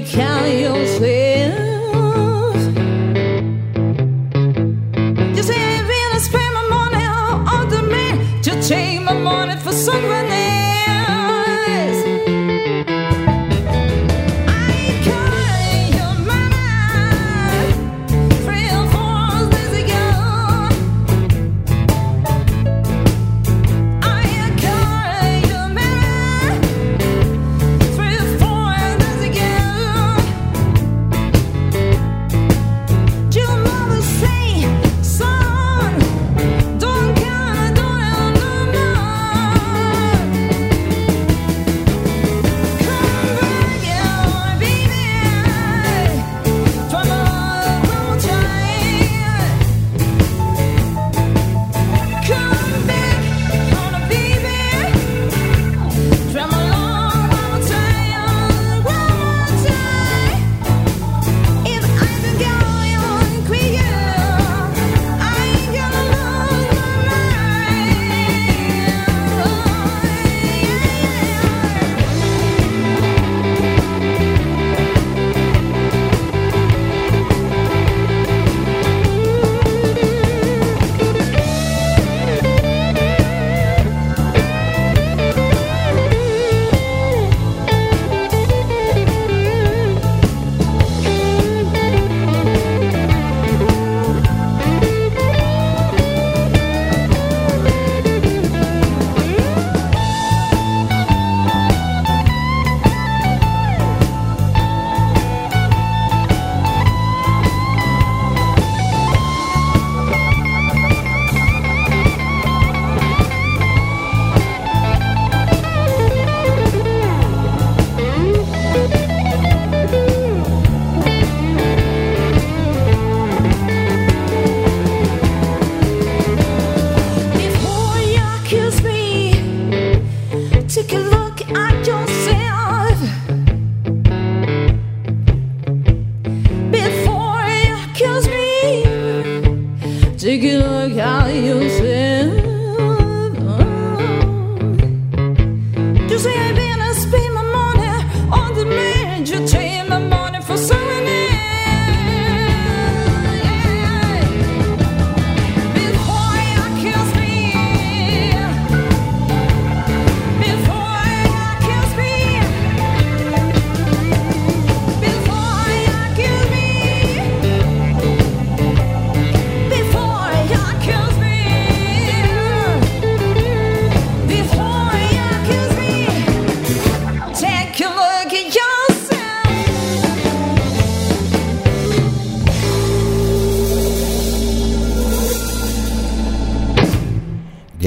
count 0.00 0.37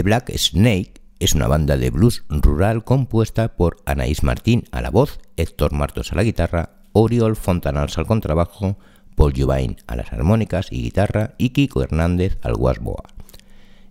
Black 0.02 0.32
Snake 0.38 0.94
es 1.20 1.36
una 1.36 1.48
banda 1.48 1.78
de 1.78 1.92
blues 1.92 2.24
rural 2.30 2.84
compuesta 2.84 3.56
por 3.56 3.78
Anaís 3.86 4.24
Martín 4.24 4.64
a 4.72 4.82
la 4.82 4.90
voz, 4.90 5.20
Héctor 5.38 5.74
Martos 5.74 6.12
a 6.12 6.16
la 6.16 6.24
guitarra, 6.24 6.72
Oriol 6.94 7.36
Fontanals 7.36 7.98
al 7.98 8.08
contrabajo, 8.08 8.78
Paul 9.16 9.34
Jubain 9.36 9.78
a 9.88 9.96
las 9.96 10.12
armónicas 10.14 10.68
y 10.72 10.82
guitarra 10.82 11.36
y 11.38 11.50
Kiko 11.50 11.84
Hernández 11.84 12.38
al 12.42 12.56
guasboa. 12.56 13.04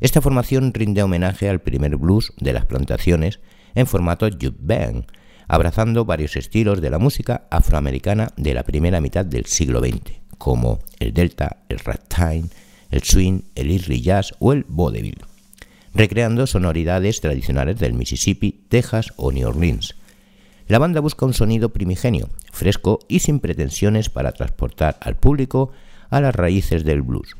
Esta 0.00 0.20
formación 0.20 0.72
rinde 0.74 1.02
homenaje 1.02 1.48
al 1.48 1.60
primer 1.60 1.96
blues 1.96 2.32
de 2.38 2.52
las 2.52 2.66
plantaciones 2.66 3.40
en 3.74 3.86
formato 3.86 4.28
band, 4.58 5.06
abrazando 5.46 6.04
varios 6.04 6.36
estilos 6.36 6.80
de 6.80 6.90
la 6.90 6.98
música 6.98 7.46
afroamericana 7.50 8.30
de 8.36 8.54
la 8.54 8.64
primera 8.64 9.00
mitad 9.00 9.24
del 9.24 9.46
siglo 9.46 9.80
XX, 9.80 10.20
como 10.38 10.80
el 10.98 11.12
delta, 11.12 11.58
el 11.68 11.78
ragtime, 11.78 12.48
el 12.90 13.02
swing, 13.02 13.42
el 13.54 13.70
early 13.70 14.00
jazz 14.00 14.34
o 14.40 14.52
el 14.52 14.64
vaudeville 14.68 15.29
recreando 15.94 16.46
sonoridades 16.46 17.20
tradicionales 17.20 17.78
del 17.78 17.94
Mississippi, 17.94 18.64
Texas 18.68 19.12
o 19.16 19.32
New 19.32 19.48
Orleans. 19.48 19.94
La 20.68 20.78
banda 20.78 21.00
busca 21.00 21.26
un 21.26 21.34
sonido 21.34 21.70
primigenio, 21.70 22.28
fresco 22.52 23.00
y 23.08 23.20
sin 23.20 23.40
pretensiones 23.40 24.08
para 24.08 24.32
transportar 24.32 24.98
al 25.00 25.16
público 25.16 25.72
a 26.10 26.20
las 26.20 26.34
raíces 26.34 26.84
del 26.84 27.02
blues. 27.02 27.36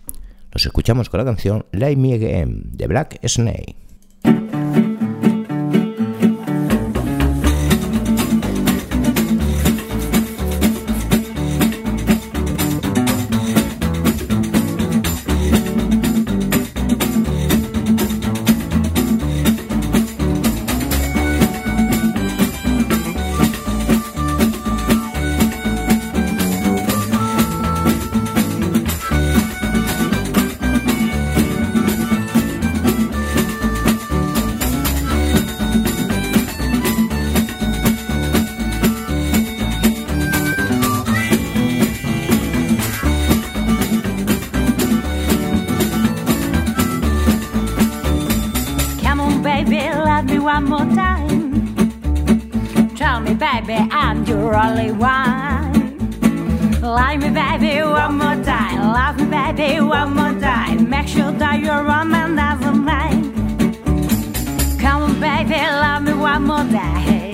Nos 0.53 0.67
escuchamos 0.67 1.09
con 1.09 1.19
la 1.19 1.25
canción 1.25 1.65
Light 1.71 1.99
Me 1.99 2.15
Again 2.15 2.73
de 2.73 2.87
Black 2.89 3.21
Snake. 3.27 3.77
Tell 53.11 53.19
me, 53.19 53.35
baby, 53.35 53.75
I'm 53.91 54.25
your 54.25 54.55
only 54.55 54.93
one. 54.93 55.73
Like 56.81 57.19
me, 57.19 57.31
baby, 57.31 57.83
one 57.83 58.19
more 58.19 58.39
time. 58.45 58.79
Love 58.93 59.19
me, 59.19 59.27
baby, 59.27 59.81
one 59.81 60.15
more 60.15 60.41
time. 60.41 60.89
Make 60.89 61.09
sure 61.09 61.33
that 61.33 61.59
your 61.59 61.83
woman 61.83 62.37
doesn't 62.37 62.85
mind. 62.85 63.25
Come 64.81 65.03
on, 65.03 65.15
baby, 65.19 65.59
love 65.85 66.05
me 66.05 66.13
one 66.13 66.45
more 66.45 66.63
day. 66.63 67.33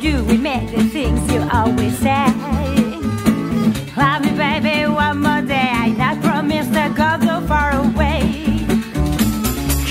You 0.00 0.24
will 0.24 0.38
make 0.38 0.68
the 0.74 0.82
things 0.82 1.32
you 1.32 1.40
always 1.52 1.96
say. 2.00 2.26
Love 3.96 4.20
me, 4.24 4.32
baby, 4.36 4.92
one 4.92 5.22
more 5.22 5.42
day. 5.42 5.70
I 6.10 6.18
promise 6.20 6.66
to 6.76 6.92
go 7.00 7.08
so 7.24 7.46
far 7.46 7.70
away. 7.86 8.66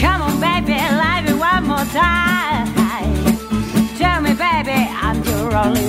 Come 0.01 0.21
on, 0.21 0.35
baby, 0.41 0.77
love 1.01 1.23
me 1.27 1.33
one 1.33 1.63
more 1.65 1.85
time. 1.93 2.32
Only. 5.55 5.83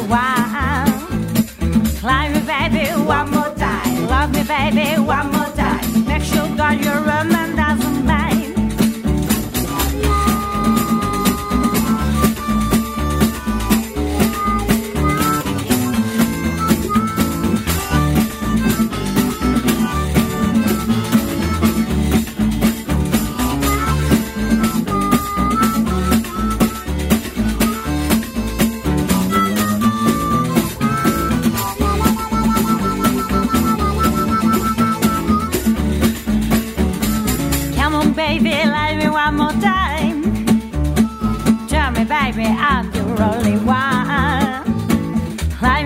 Love 2.05 2.33
me, 2.35 2.41
baby, 2.41 2.87
one 3.03 3.31
more 3.31 3.55
time. 3.57 4.07
Love 4.07 4.31
me, 4.33 4.43
baby, 4.45 5.01
one 5.01 5.33
more 5.33 5.51
time. 5.57 6.05
Make 6.07 6.23
sure 6.23 6.49
that 6.57 6.83
your 6.85 7.01
woman 7.01 7.34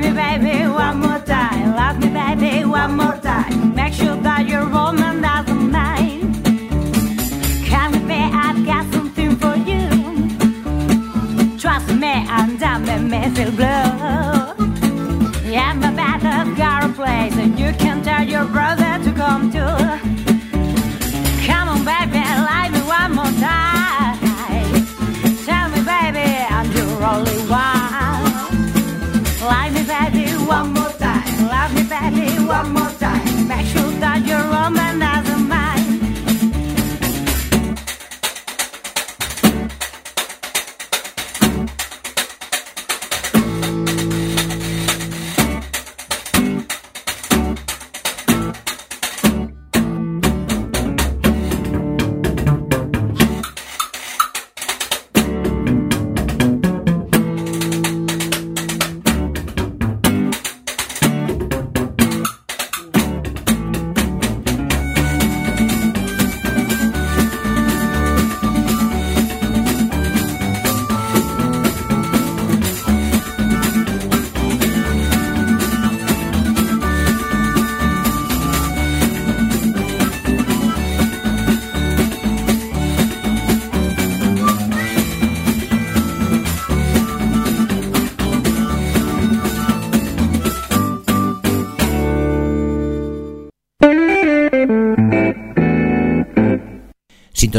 me, 0.00 0.10
baby, 0.14 0.68
one 0.68 1.00
more 1.00 1.18
time. 1.20 1.74
Love 1.74 1.98
me, 2.00 2.08
baby, 2.08 2.64
one 2.64 2.96
more 2.96 3.16
time. 3.16 3.74
Make 3.74 3.92
sure 3.92 4.16
that 4.16 4.46
your 4.46 4.66
woman 4.68 5.22
doesn't 5.22 5.70
mind. 5.70 6.34
Come 7.68 7.92
with 7.92 8.04
me, 8.04 8.20
I've 8.44 8.64
got 8.64 8.84
something 8.92 9.36
for 9.36 9.56
you. 9.70 9.88
Trust 11.58 11.88
me, 11.94 12.12
and 12.36 12.58
don't 12.60 12.84
make 12.84 13.02
me 13.02 13.34
feel 13.34 13.50
blue. 13.52 13.87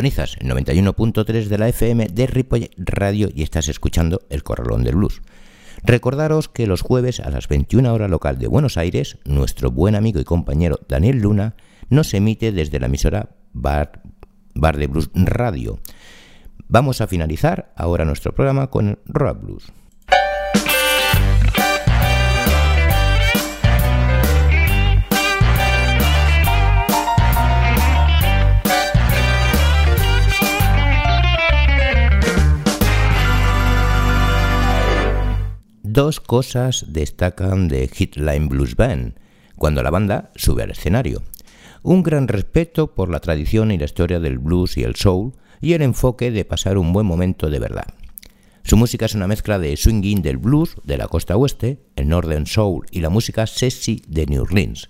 Sintonizas 0.10 0.38
el 0.40 0.50
91.3 0.50 1.46
de 1.46 1.58
la 1.60 1.70
FM 1.70 2.08
de 2.08 2.26
Ripoll 2.26 2.70
Radio 2.78 3.30
y 3.34 3.44
estás 3.44 3.68
escuchando 3.68 4.22
El 4.30 4.42
Corralón 4.42 4.84
del 4.84 4.96
Blues. 4.96 5.22
Recordaros 5.84 6.50
que 6.50 6.66
los 6.66 6.82
jueves 6.82 7.20
a 7.20 7.30
las 7.30 7.48
21 7.48 7.94
horas 7.94 8.10
local 8.10 8.40
de 8.40 8.48
Buenos 8.48 8.78
Aires, 8.78 9.20
nuestro 9.26 9.70
buen 9.70 9.96
amigo 9.96 10.20
y 10.20 10.24
compañero 10.24 10.80
Daniel 10.88 11.20
Luna 11.20 11.56
nos 11.90 12.14
emite 12.16 12.52
desde 12.52 12.80
la 12.80 12.88
emisora 12.88 13.36
Bar, 13.54 14.02
Bar 14.56 14.78
de 14.78 14.88
Blues 14.88 15.12
Radio. 15.14 15.80
Vamos 16.68 17.02
a 17.02 17.08
finalizar 17.08 17.72
ahora 17.76 18.04
nuestro 18.04 18.34
programa 18.34 18.72
con 18.72 18.98
Rock 19.06 19.42
Blues. 19.44 19.72
Dos 36.00 36.22
cosas 36.22 36.86
destacan 36.88 37.68
de 37.68 37.90
Hitline 37.94 38.48
Blues 38.48 38.78
Band 38.78 39.16
cuando 39.58 39.84
la 39.84 39.90
banda 39.90 40.32
sube 40.34 40.64
al 40.64 40.72
escenario. 40.72 41.24
Un 41.84 42.04
gran 42.04 42.30
respeto 42.30 42.96
por 42.96 43.10
la 43.10 43.20
tradición 43.20 43.70
y 43.70 43.78
la 43.78 43.84
historia 43.84 44.22
del 44.22 44.40
blues 44.40 44.78
y 44.78 44.84
el 44.84 44.96
soul 44.96 45.34
y 45.60 45.74
el 45.74 45.82
enfoque 45.82 46.32
de 46.32 46.46
pasar 46.46 46.78
un 46.78 46.94
buen 46.94 47.06
momento 47.06 47.50
de 47.50 47.60
verdad. 47.60 47.88
Su 48.64 48.78
música 48.78 49.08
es 49.08 49.14
una 49.14 49.28
mezcla 49.28 49.60
de 49.60 49.76
swinging 49.76 50.22
del 50.22 50.38
blues 50.38 50.78
de 50.86 50.98
la 50.98 51.10
costa 51.10 51.36
oeste, 51.36 51.84
el 51.98 52.08
northern 52.08 52.46
soul 52.46 52.86
y 52.92 53.02
la 53.02 53.10
música 53.10 53.46
sexy 53.46 54.02
de 54.08 54.26
New 54.26 54.44
Orleans. 54.44 54.90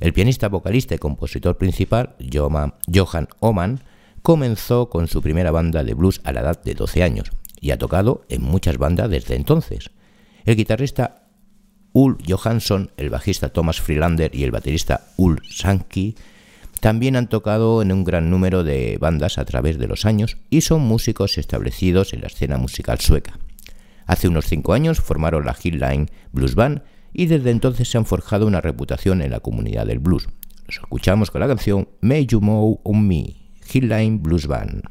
El 0.00 0.12
pianista, 0.12 0.48
vocalista 0.48 0.96
y 0.96 0.98
compositor 0.98 1.58
principal, 1.58 2.16
Johan 2.28 3.28
Oman, 3.38 3.84
comenzó 4.22 4.90
con 4.90 5.06
su 5.06 5.22
primera 5.22 5.52
banda 5.52 5.84
de 5.84 5.94
blues 5.94 6.20
a 6.24 6.32
la 6.32 6.40
edad 6.40 6.60
de 6.60 6.74
12 6.74 7.04
años 7.04 7.30
y 7.60 7.70
ha 7.70 7.78
tocado 7.78 8.24
en 8.28 8.42
muchas 8.42 8.78
bandas 8.78 9.08
desde 9.08 9.36
entonces. 9.36 9.92
El 10.44 10.56
guitarrista 10.56 11.26
Ul 11.92 12.18
Johansson, 12.26 12.92
el 12.96 13.10
bajista 13.10 13.50
Thomas 13.50 13.80
Freelander 13.80 14.34
y 14.34 14.44
el 14.44 14.50
baterista 14.50 15.08
Ul 15.16 15.40
Sankey 15.50 16.14
también 16.80 17.14
han 17.14 17.28
tocado 17.28 17.82
en 17.82 17.92
un 17.92 18.04
gran 18.04 18.30
número 18.30 18.64
de 18.64 18.96
bandas 18.98 19.36
a 19.38 19.44
través 19.44 19.78
de 19.78 19.86
los 19.86 20.06
años 20.06 20.38
y 20.48 20.62
son 20.62 20.80
músicos 20.80 21.36
establecidos 21.36 22.14
en 22.14 22.22
la 22.22 22.28
escena 22.28 22.56
musical 22.56 23.00
sueca. 23.00 23.38
Hace 24.06 24.28
unos 24.28 24.46
cinco 24.46 24.72
años 24.72 25.00
formaron 25.00 25.44
la 25.44 25.56
Hillline 25.62 26.10
Blues 26.32 26.54
Band 26.54 26.82
y 27.12 27.26
desde 27.26 27.50
entonces 27.50 27.88
se 27.88 27.98
han 27.98 28.06
forjado 28.06 28.46
una 28.46 28.60
reputación 28.60 29.20
en 29.20 29.30
la 29.30 29.40
comunidad 29.40 29.86
del 29.86 29.98
blues. 29.98 30.28
Los 30.66 30.78
escuchamos 30.78 31.30
con 31.30 31.40
la 31.40 31.48
canción 31.48 31.88
May 32.00 32.26
You 32.26 32.40
Mow 32.40 32.80
on 32.82 33.06
Me, 33.06 33.36
Hillline 33.72 34.22
Blues 34.22 34.46
Band. 34.46 34.82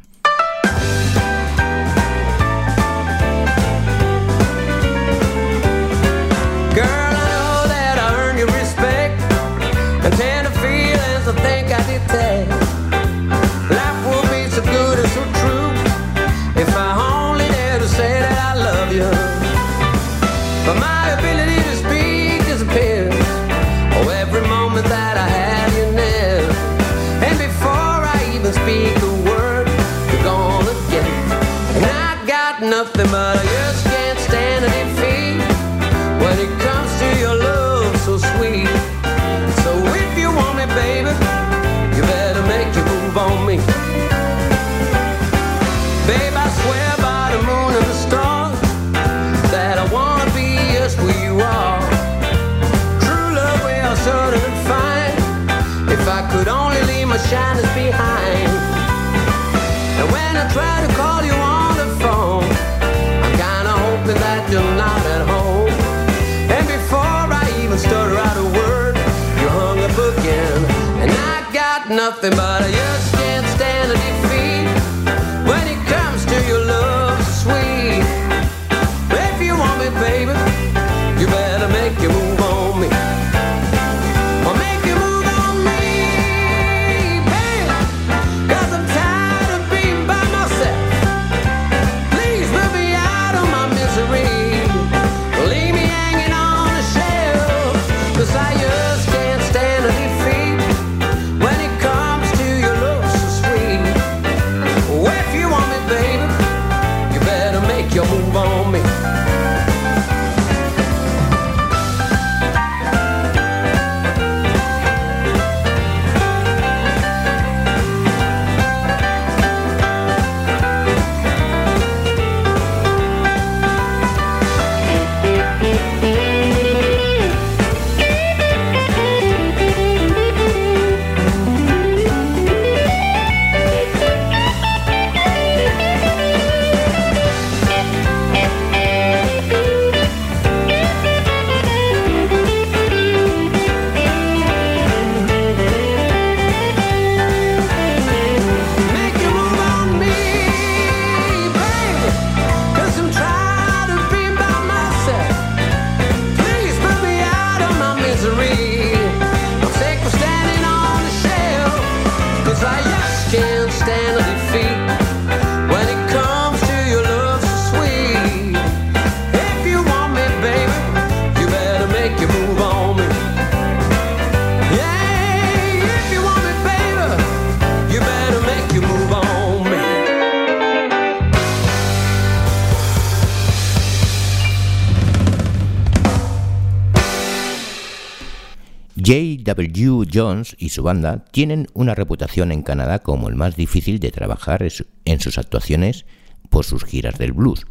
J.W. 189.67 190.09
Jones 190.13 190.55
y 190.57 190.69
su 190.69 190.83
banda 190.83 191.25
tienen 191.31 191.67
una 191.73 191.95
reputación 191.95 192.51
en 192.51 192.63
Canadá 192.63 192.99
como 192.99 193.29
el 193.29 193.35
más 193.35 193.55
difícil 193.55 193.99
de 193.99 194.11
trabajar 194.11 194.65
en 195.05 195.19
sus 195.19 195.37
actuaciones 195.37 196.05
por 196.49 196.65
sus 196.65 196.83
giras 196.83 197.17
del 197.17 197.33
blues. 197.33 197.65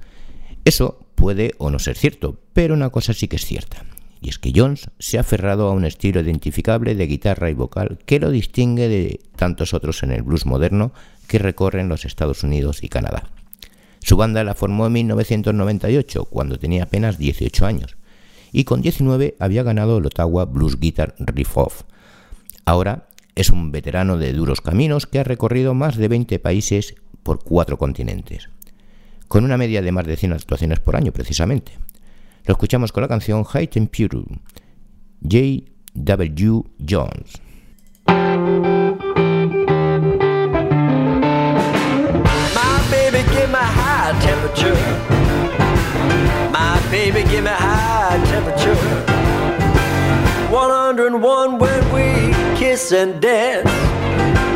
Eso 0.64 1.06
puede 1.14 1.54
o 1.58 1.70
no 1.70 1.78
ser 1.78 1.96
cierto, 1.96 2.40
pero 2.52 2.74
una 2.74 2.90
cosa 2.90 3.12
sí 3.12 3.28
que 3.28 3.36
es 3.36 3.44
cierta, 3.44 3.84
y 4.20 4.28
es 4.28 4.38
que 4.38 4.52
Jones 4.54 4.90
se 4.98 5.18
ha 5.18 5.22
aferrado 5.22 5.68
a 5.68 5.72
un 5.72 5.84
estilo 5.84 6.20
identificable 6.20 6.94
de 6.94 7.06
guitarra 7.06 7.50
y 7.50 7.54
vocal 7.54 7.98
que 8.06 8.20
lo 8.20 8.30
distingue 8.30 8.88
de 8.88 9.20
tantos 9.36 9.74
otros 9.74 10.02
en 10.02 10.12
el 10.12 10.22
blues 10.22 10.46
moderno 10.46 10.92
que 11.26 11.38
recorren 11.38 11.88
los 11.88 12.04
Estados 12.04 12.42
Unidos 12.42 12.82
y 12.82 12.88
Canadá. 12.88 13.30
Su 14.00 14.16
banda 14.16 14.44
la 14.44 14.54
formó 14.54 14.86
en 14.86 14.92
1998, 14.92 16.24
cuando 16.26 16.58
tenía 16.58 16.84
apenas 16.84 17.18
18 17.18 17.66
años, 17.66 17.97
y 18.58 18.64
con 18.64 18.82
19 18.82 19.36
había 19.38 19.62
ganado 19.62 19.98
el 19.98 20.06
Ottawa 20.06 20.44
Blues 20.44 20.80
Guitar 20.80 21.14
Riff 21.20 21.56
Off. 21.56 21.82
Ahora 22.64 23.06
es 23.36 23.50
un 23.50 23.70
veterano 23.70 24.18
de 24.18 24.32
duros 24.32 24.60
caminos 24.60 25.06
que 25.06 25.20
ha 25.20 25.22
recorrido 25.22 25.74
más 25.74 25.96
de 25.96 26.08
20 26.08 26.40
países 26.40 26.96
por 27.22 27.44
cuatro 27.44 27.78
continentes, 27.78 28.50
con 29.28 29.44
una 29.44 29.56
media 29.58 29.80
de 29.80 29.92
más 29.92 30.06
de 30.06 30.16
100 30.16 30.32
actuaciones 30.32 30.80
por 30.80 30.96
año 30.96 31.12
precisamente. 31.12 31.70
Lo 32.46 32.52
escuchamos 32.52 32.90
con 32.90 33.02
la 33.02 33.08
canción 33.08 33.44
High 33.44 33.68
Temperature, 33.68 34.24
J.W. 35.22 36.64
Jones. 36.84 37.40
High 43.70 44.20
temperature. 44.20 44.98
Temperature. 48.38 48.74
101 50.50 51.58
when 51.58 51.92
we 51.92 52.32
kiss 52.56 52.92
and 52.92 53.20
dance. 53.20 53.68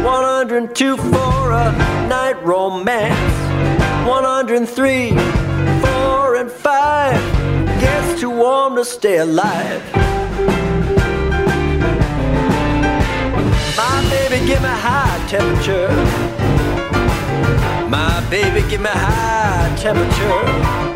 102 0.05 0.97
for 0.97 1.51
a 1.51 1.73
night 2.09 2.41
romance. 2.45 3.37
103, 4.07 5.11
4 5.11 6.35
and 6.37 6.51
5 6.51 7.81
gets 7.81 8.21
too 8.21 8.31
warm 8.31 8.77
to 8.77 8.85
stay 8.85 9.19
alive. 9.19 9.83
My 13.77 13.97
baby 14.11 14.47
give 14.47 14.63
me 14.63 14.75
high 14.87 15.19
temperature. 15.29 15.91
My 17.89 18.25
baby 18.31 18.61
give 18.71 18.81
me 18.81 18.91
high 18.93 19.75
temperature. 19.77 20.92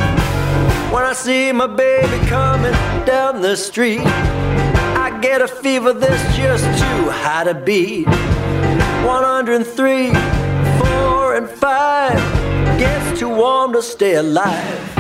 When 0.92 1.04
I 1.04 1.12
see 1.12 1.52
my 1.52 1.66
baby 1.66 2.26
coming 2.28 2.72
down 3.04 3.42
the 3.42 3.56
street, 3.56 4.02
I 4.04 5.18
get 5.20 5.42
a 5.42 5.48
fever 5.48 5.92
that's 5.92 6.36
just 6.36 6.64
too 6.64 7.10
high 7.10 7.44
to 7.44 7.54
beat. 7.54 8.06
103, 8.06 10.10
4 10.10 11.36
and 11.36 11.48
5 11.48 12.78
gets 12.78 13.18
too 13.18 13.28
warm 13.28 13.72
to 13.72 13.82
stay 13.82 14.14
alive. 14.14 14.95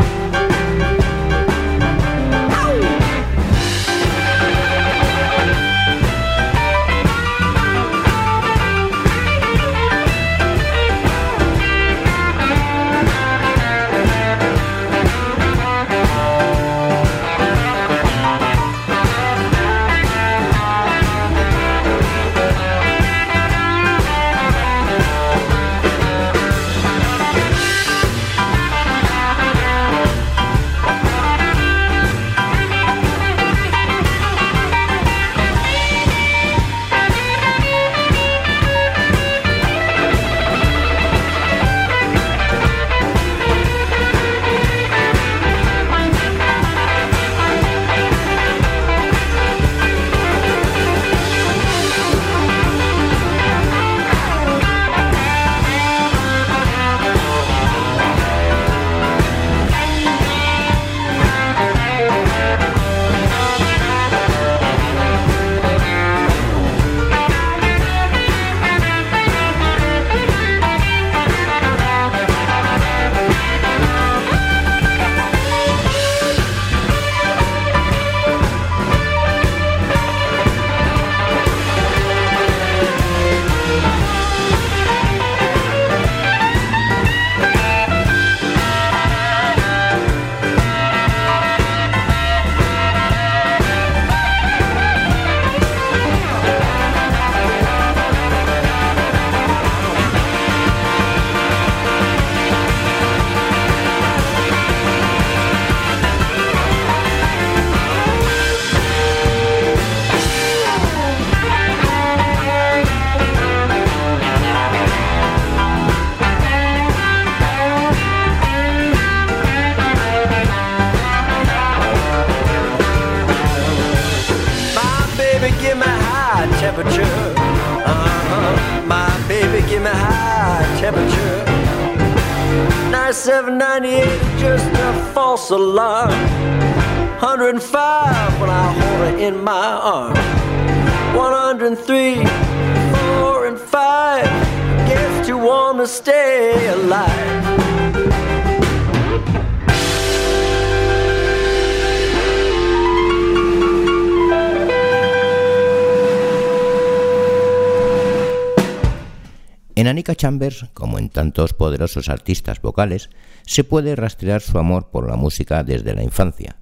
En 159.76 159.88
Anika 159.88 160.14
Chambers, 160.14 160.64
como 160.72 160.98
en 160.98 161.10
tantos 161.10 161.52
poderosos 161.52 162.08
artistas 162.08 162.62
vocales, 162.62 163.10
se 163.44 163.62
puede 163.62 163.94
rastrear 163.94 164.40
su 164.40 164.56
amor 164.56 164.88
por 164.90 165.06
la 165.06 165.16
música 165.16 165.64
desde 165.64 165.94
la 165.94 166.02
infancia, 166.02 166.56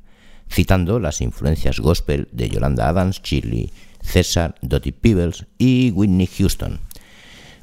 citando 0.51 0.99
las 0.99 1.21
influencias 1.21 1.79
gospel 1.79 2.27
de 2.33 2.49
Yolanda 2.49 2.89
Adams, 2.89 3.23
Shirley, 3.23 3.71
César, 4.03 4.57
Dottie 4.63 4.93
Peebles 4.93 5.47
y 5.59 5.93
Whitney 5.93 6.27
Houston. 6.27 6.81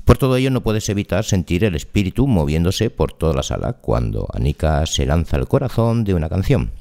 Por 0.06 0.18
todo 0.18 0.38
ello 0.38 0.52
no 0.52 0.64
puedes 0.64 0.88
evitar 0.88 1.26
sentir 1.26 1.66
el 1.66 1.76
espíritu 1.76 2.28
moviéndose 2.28 2.90
por 2.90 3.12
toda 3.12 3.34
la 3.34 3.44
sala 3.44 3.74
cuando 3.74 4.30
Anika 4.34 4.86
se 4.86 5.06
lanza 5.06 5.36
al 5.36 5.50
corazón 5.50 6.06
de 6.06 6.14
una 6.14 6.30
canción. 6.30 6.72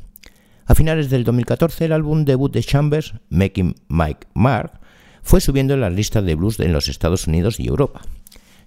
A 0.67 0.77
finales 0.77 1.11
del 1.11 1.25
2014 1.25 1.87
el 1.87 1.93
álbum 1.93 2.25
debut 2.25 2.53
de 2.53 2.63
Chambers, 2.63 3.15
Making 3.31 3.75
Mike 3.89 4.29
Mark, 4.33 4.79
fue 5.23 5.41
subiendo 5.41 5.75
en 5.75 5.81
las 5.81 5.93
listas 5.93 6.25
de 6.25 6.37
blues 6.37 6.61
en 6.61 6.73
los 6.73 6.87
Estados 6.87 7.27
Unidos 7.27 7.59
y 7.59 7.67
Europa. 7.67 8.03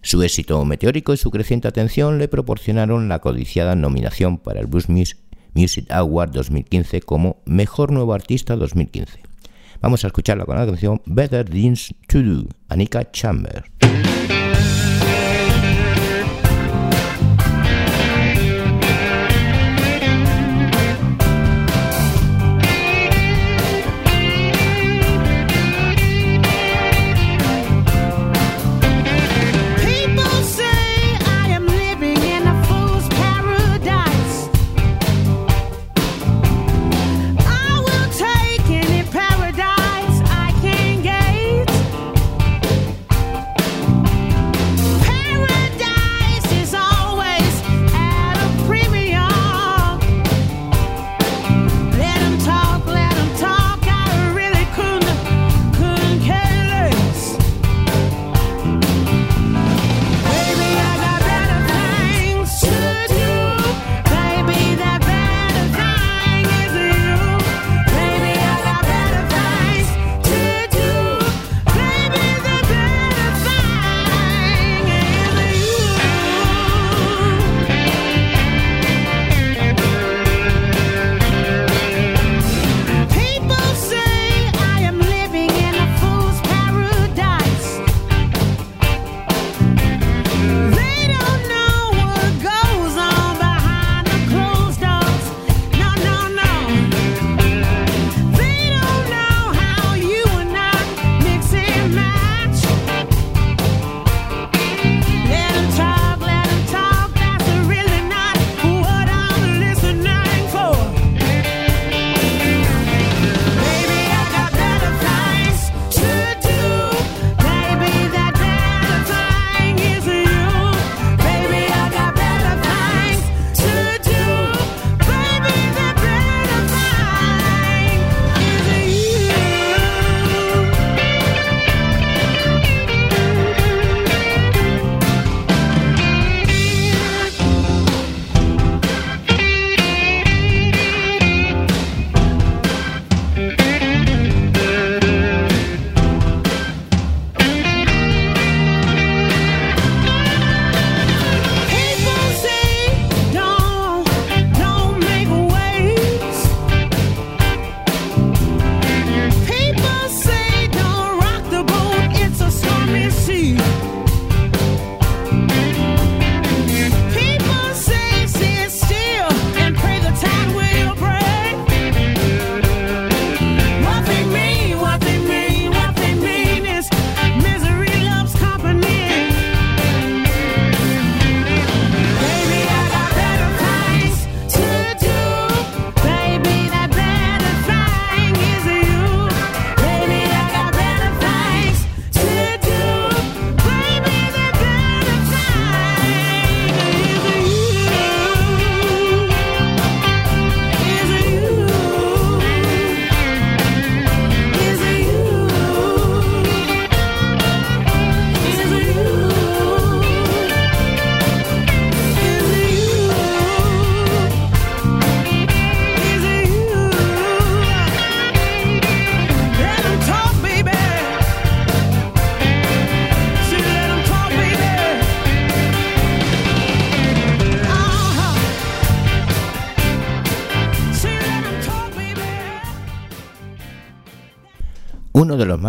Su 0.06 0.22
éxito 0.22 0.66
meteórico 0.66 1.14
y 1.14 1.18
su 1.18 1.32
creciente 1.32 1.70
atención 1.70 2.20
le 2.20 2.28
proporcionaron 2.28 3.08
la 3.08 3.20
codiciada 3.20 3.74
nominación 3.74 4.38
para 4.38 4.60
el 4.60 4.68
Blues 4.68 4.90
Music 4.90 5.90
Award 5.90 6.32
2015 6.32 7.02
como 7.02 7.38
Mejor 7.46 7.94
Nuevo 7.94 8.14
Artista 8.14 8.58
2015. 8.58 9.22
Vamos 9.82 10.04
a 10.04 10.08
escucharla 10.08 10.44
con 10.44 10.58
la 10.58 10.66
canción 10.66 11.02
Better 11.06 11.50
Things 11.50 11.96
to 12.10 12.22
Do, 12.22 12.50
Anika 12.68 13.10
Chambers. 13.12 13.64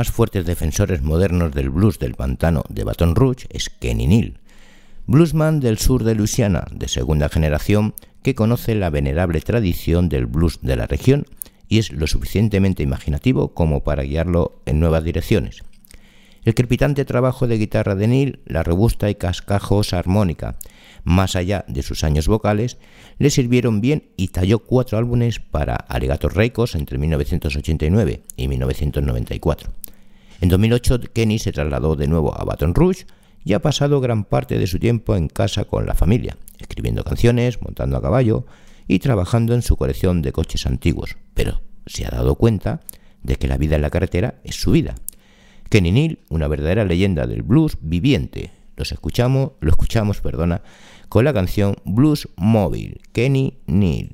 Más 0.05 0.13
fuertes 0.13 0.45
defensores 0.45 1.01
modernos 1.01 1.53
del 1.53 1.71
blues 1.71 1.99
del 1.99 2.15
pantano 2.15 2.63
de 2.69 2.85
Baton 2.85 3.15
Rouge 3.15 3.47
es 3.49 3.71
Kenny 3.71 4.07
Neal, 4.07 4.35
bluesman 5.07 5.61
del 5.61 5.79
sur 5.79 6.05
de 6.05 6.15
Luisiana, 6.15 6.67
de 6.71 6.89
segunda 6.89 7.31
generación, 7.31 7.95
que 8.23 8.35
conoce 8.35 8.75
la 8.75 8.91
venerable 8.91 9.41
tradición 9.41 10.11
del 10.11 10.27
blues 10.27 10.59
de 10.61 10.77
la 10.77 10.87
región 10.87 11.25
y 11.69 11.79
es 11.79 11.91
lo 11.91 12.07
suficientemente 12.07 12.83
imaginativo 12.83 13.55
como 13.55 13.83
para 13.83 14.03
guiarlo 14.03 14.61
en 14.67 14.79
nuevas 14.79 15.05
direcciones. 15.05 15.63
El 16.45 16.55
crepitante 16.55 17.07
trabajo 17.07 17.47
de 17.47 17.57
guitarra 17.57 17.95
de 17.95 18.07
Neil, 18.07 18.41
la 18.45 18.63
robusta 18.63 19.09
y 19.09 19.15
cascajosa 19.15 19.99
armónica, 19.99 20.59
más 21.03 21.35
allá 21.35 21.65
de 21.67 21.83
sus 21.83 22.05
años 22.05 22.29
vocales, 22.29 22.77
le 23.17 23.31
sirvieron 23.31 23.81
bien 23.81 24.11
y 24.19 24.29
talló 24.29 24.59
cuatro 24.59 24.99
álbumes 24.99 25.41
para 25.41 25.77
Alligator 25.77 26.37
Records 26.37 26.75
entre 26.75 26.99
1989 26.99 28.21
y 28.37 28.49
1994. 28.49 29.73
En 30.45 30.51
2008 30.51 31.01
Kenny 31.15 31.39
se 31.39 31.53
trasladó 31.53 31.97
de 31.97 32.07
nuevo 32.07 32.39
a 32.39 32.45
Baton 32.45 32.75
Rouge 32.75 33.07
y 33.47 33.55
ha 33.55 33.63
pasado 33.63 34.03
gran 34.03 34.25
parte 34.25 34.59
de 34.59 34.67
su 34.67 34.79
tiempo 34.79 35.17
en 35.17 35.29
casa 35.29 35.65
con 35.65 35.87
la 35.87 35.95
familia, 35.95 36.37
escribiendo 36.59 37.03
canciones, 37.03 37.63
montando 37.63 37.97
a 37.97 38.03
caballo 38.03 38.45
y 38.87 38.99
trabajando 38.99 39.55
en 39.55 39.63
su 39.63 39.79
colección 39.79 40.21
de 40.21 40.33
coches 40.33 40.67
antiguos, 40.67 41.17
pero 41.33 41.63
se 41.87 42.05
ha 42.05 42.11
dado 42.11 42.35
cuenta 42.35 42.83
de 43.23 43.37
que 43.37 43.49
la 43.49 43.57
vida 43.57 43.77
en 43.77 43.81
la 43.81 43.89
carretera 43.89 44.35
es 44.45 44.57
su 44.57 44.73
vida. 44.73 44.97
Kenny 45.71 45.93
Neal, 45.93 46.19
una 46.29 46.47
verdadera 46.47 46.85
leyenda 46.85 47.27
del 47.27 47.43
blues 47.43 47.79
viviente. 47.81 48.51
Los 48.77 48.93
escuchamos, 48.93 49.53
lo 49.61 49.71
escuchamos, 49.71 50.21
perdona, 50.21 50.61
con 51.09 51.25
la 51.25 51.33
canción 51.33 51.77
Blues 51.87 52.29
Mobile, 52.37 52.99
Kenny 53.15 53.61
Neal. 53.67 54.11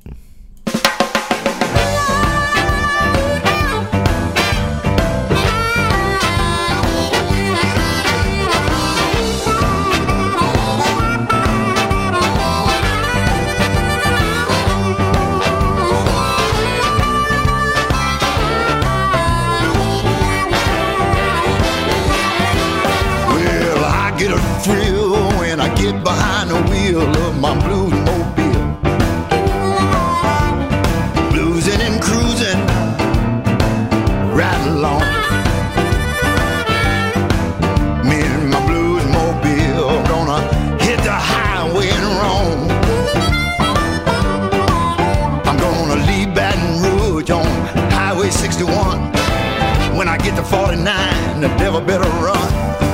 Behind 25.99 26.49
the 26.49 26.61
wheel 26.69 27.01
of 27.01 27.39
my 27.39 27.53
blues 27.65 27.93
mobile. 28.09 28.65
Bluesing 31.31 31.81
and 31.87 32.01
cruising 32.01 32.61
right 34.33 34.61
along. 34.67 35.01
Me 38.07 38.21
and 38.21 38.49
my 38.49 38.61
blues 38.67 39.05
mobile 39.17 40.01
gonna 40.07 40.39
hit 40.83 40.99
the 41.03 41.11
highway 41.11 41.89
and 41.89 42.07
roam. 42.21 42.59
I'm 45.45 45.57
gonna 45.57 46.05
leave 46.05 46.33
Baton 46.33 46.81
Rouge 46.83 47.31
on 47.31 47.45
Highway 47.91 48.29
61. 48.29 48.99
When 49.97 50.07
I 50.07 50.17
get 50.17 50.35
to 50.35 50.43
49, 50.43 51.41
the 51.41 51.47
devil 51.57 51.81
better 51.81 52.09
run. 52.23 52.90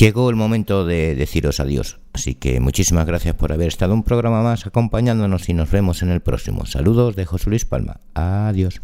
Llegó 0.00 0.30
el 0.30 0.36
momento 0.36 0.86
de 0.86 1.14
deciros 1.14 1.60
adiós. 1.60 1.98
Así 2.14 2.34
que 2.34 2.58
muchísimas 2.58 3.04
gracias 3.06 3.34
por 3.34 3.52
haber 3.52 3.68
estado 3.68 3.92
un 3.92 4.02
programa 4.02 4.42
más 4.42 4.66
acompañándonos 4.66 5.48
y 5.50 5.54
nos 5.54 5.70
vemos 5.70 6.02
en 6.02 6.08
el 6.10 6.20
próximo. 6.20 6.64
Saludos 6.64 7.16
de 7.16 7.26
José 7.26 7.50
Luis 7.50 7.66
Palma. 7.66 8.00
Adiós. 8.14 8.80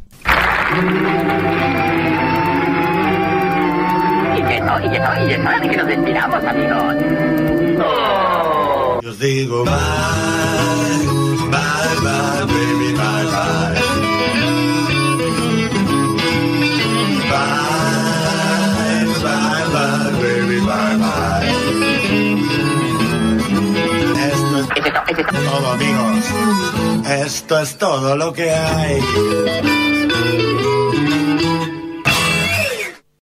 que 4.46 4.60
no, 4.60 4.78
y 4.78 4.90
que 4.90 4.98
no, 4.98 5.26
y 5.26 5.32
es 5.32 5.38
hora 5.38 5.60
de 5.60 5.68
que 5.70 5.76
nos 5.76 5.86
despidamos, 5.86 6.44
amigos. 6.44 6.94
Yo 9.02 9.10
os 9.10 9.18
digo 9.18 9.64
bye, 9.64 9.72
bye, 11.50 11.96
bye, 12.02 12.44
baby, 12.46 12.85
todo, 25.44 25.72
amigos. 25.72 26.24
Esto 27.24 27.58
es 27.60 27.76
todo 27.76 28.16
lo 28.16 28.32
que 28.32 28.50
hay. 28.50 29.75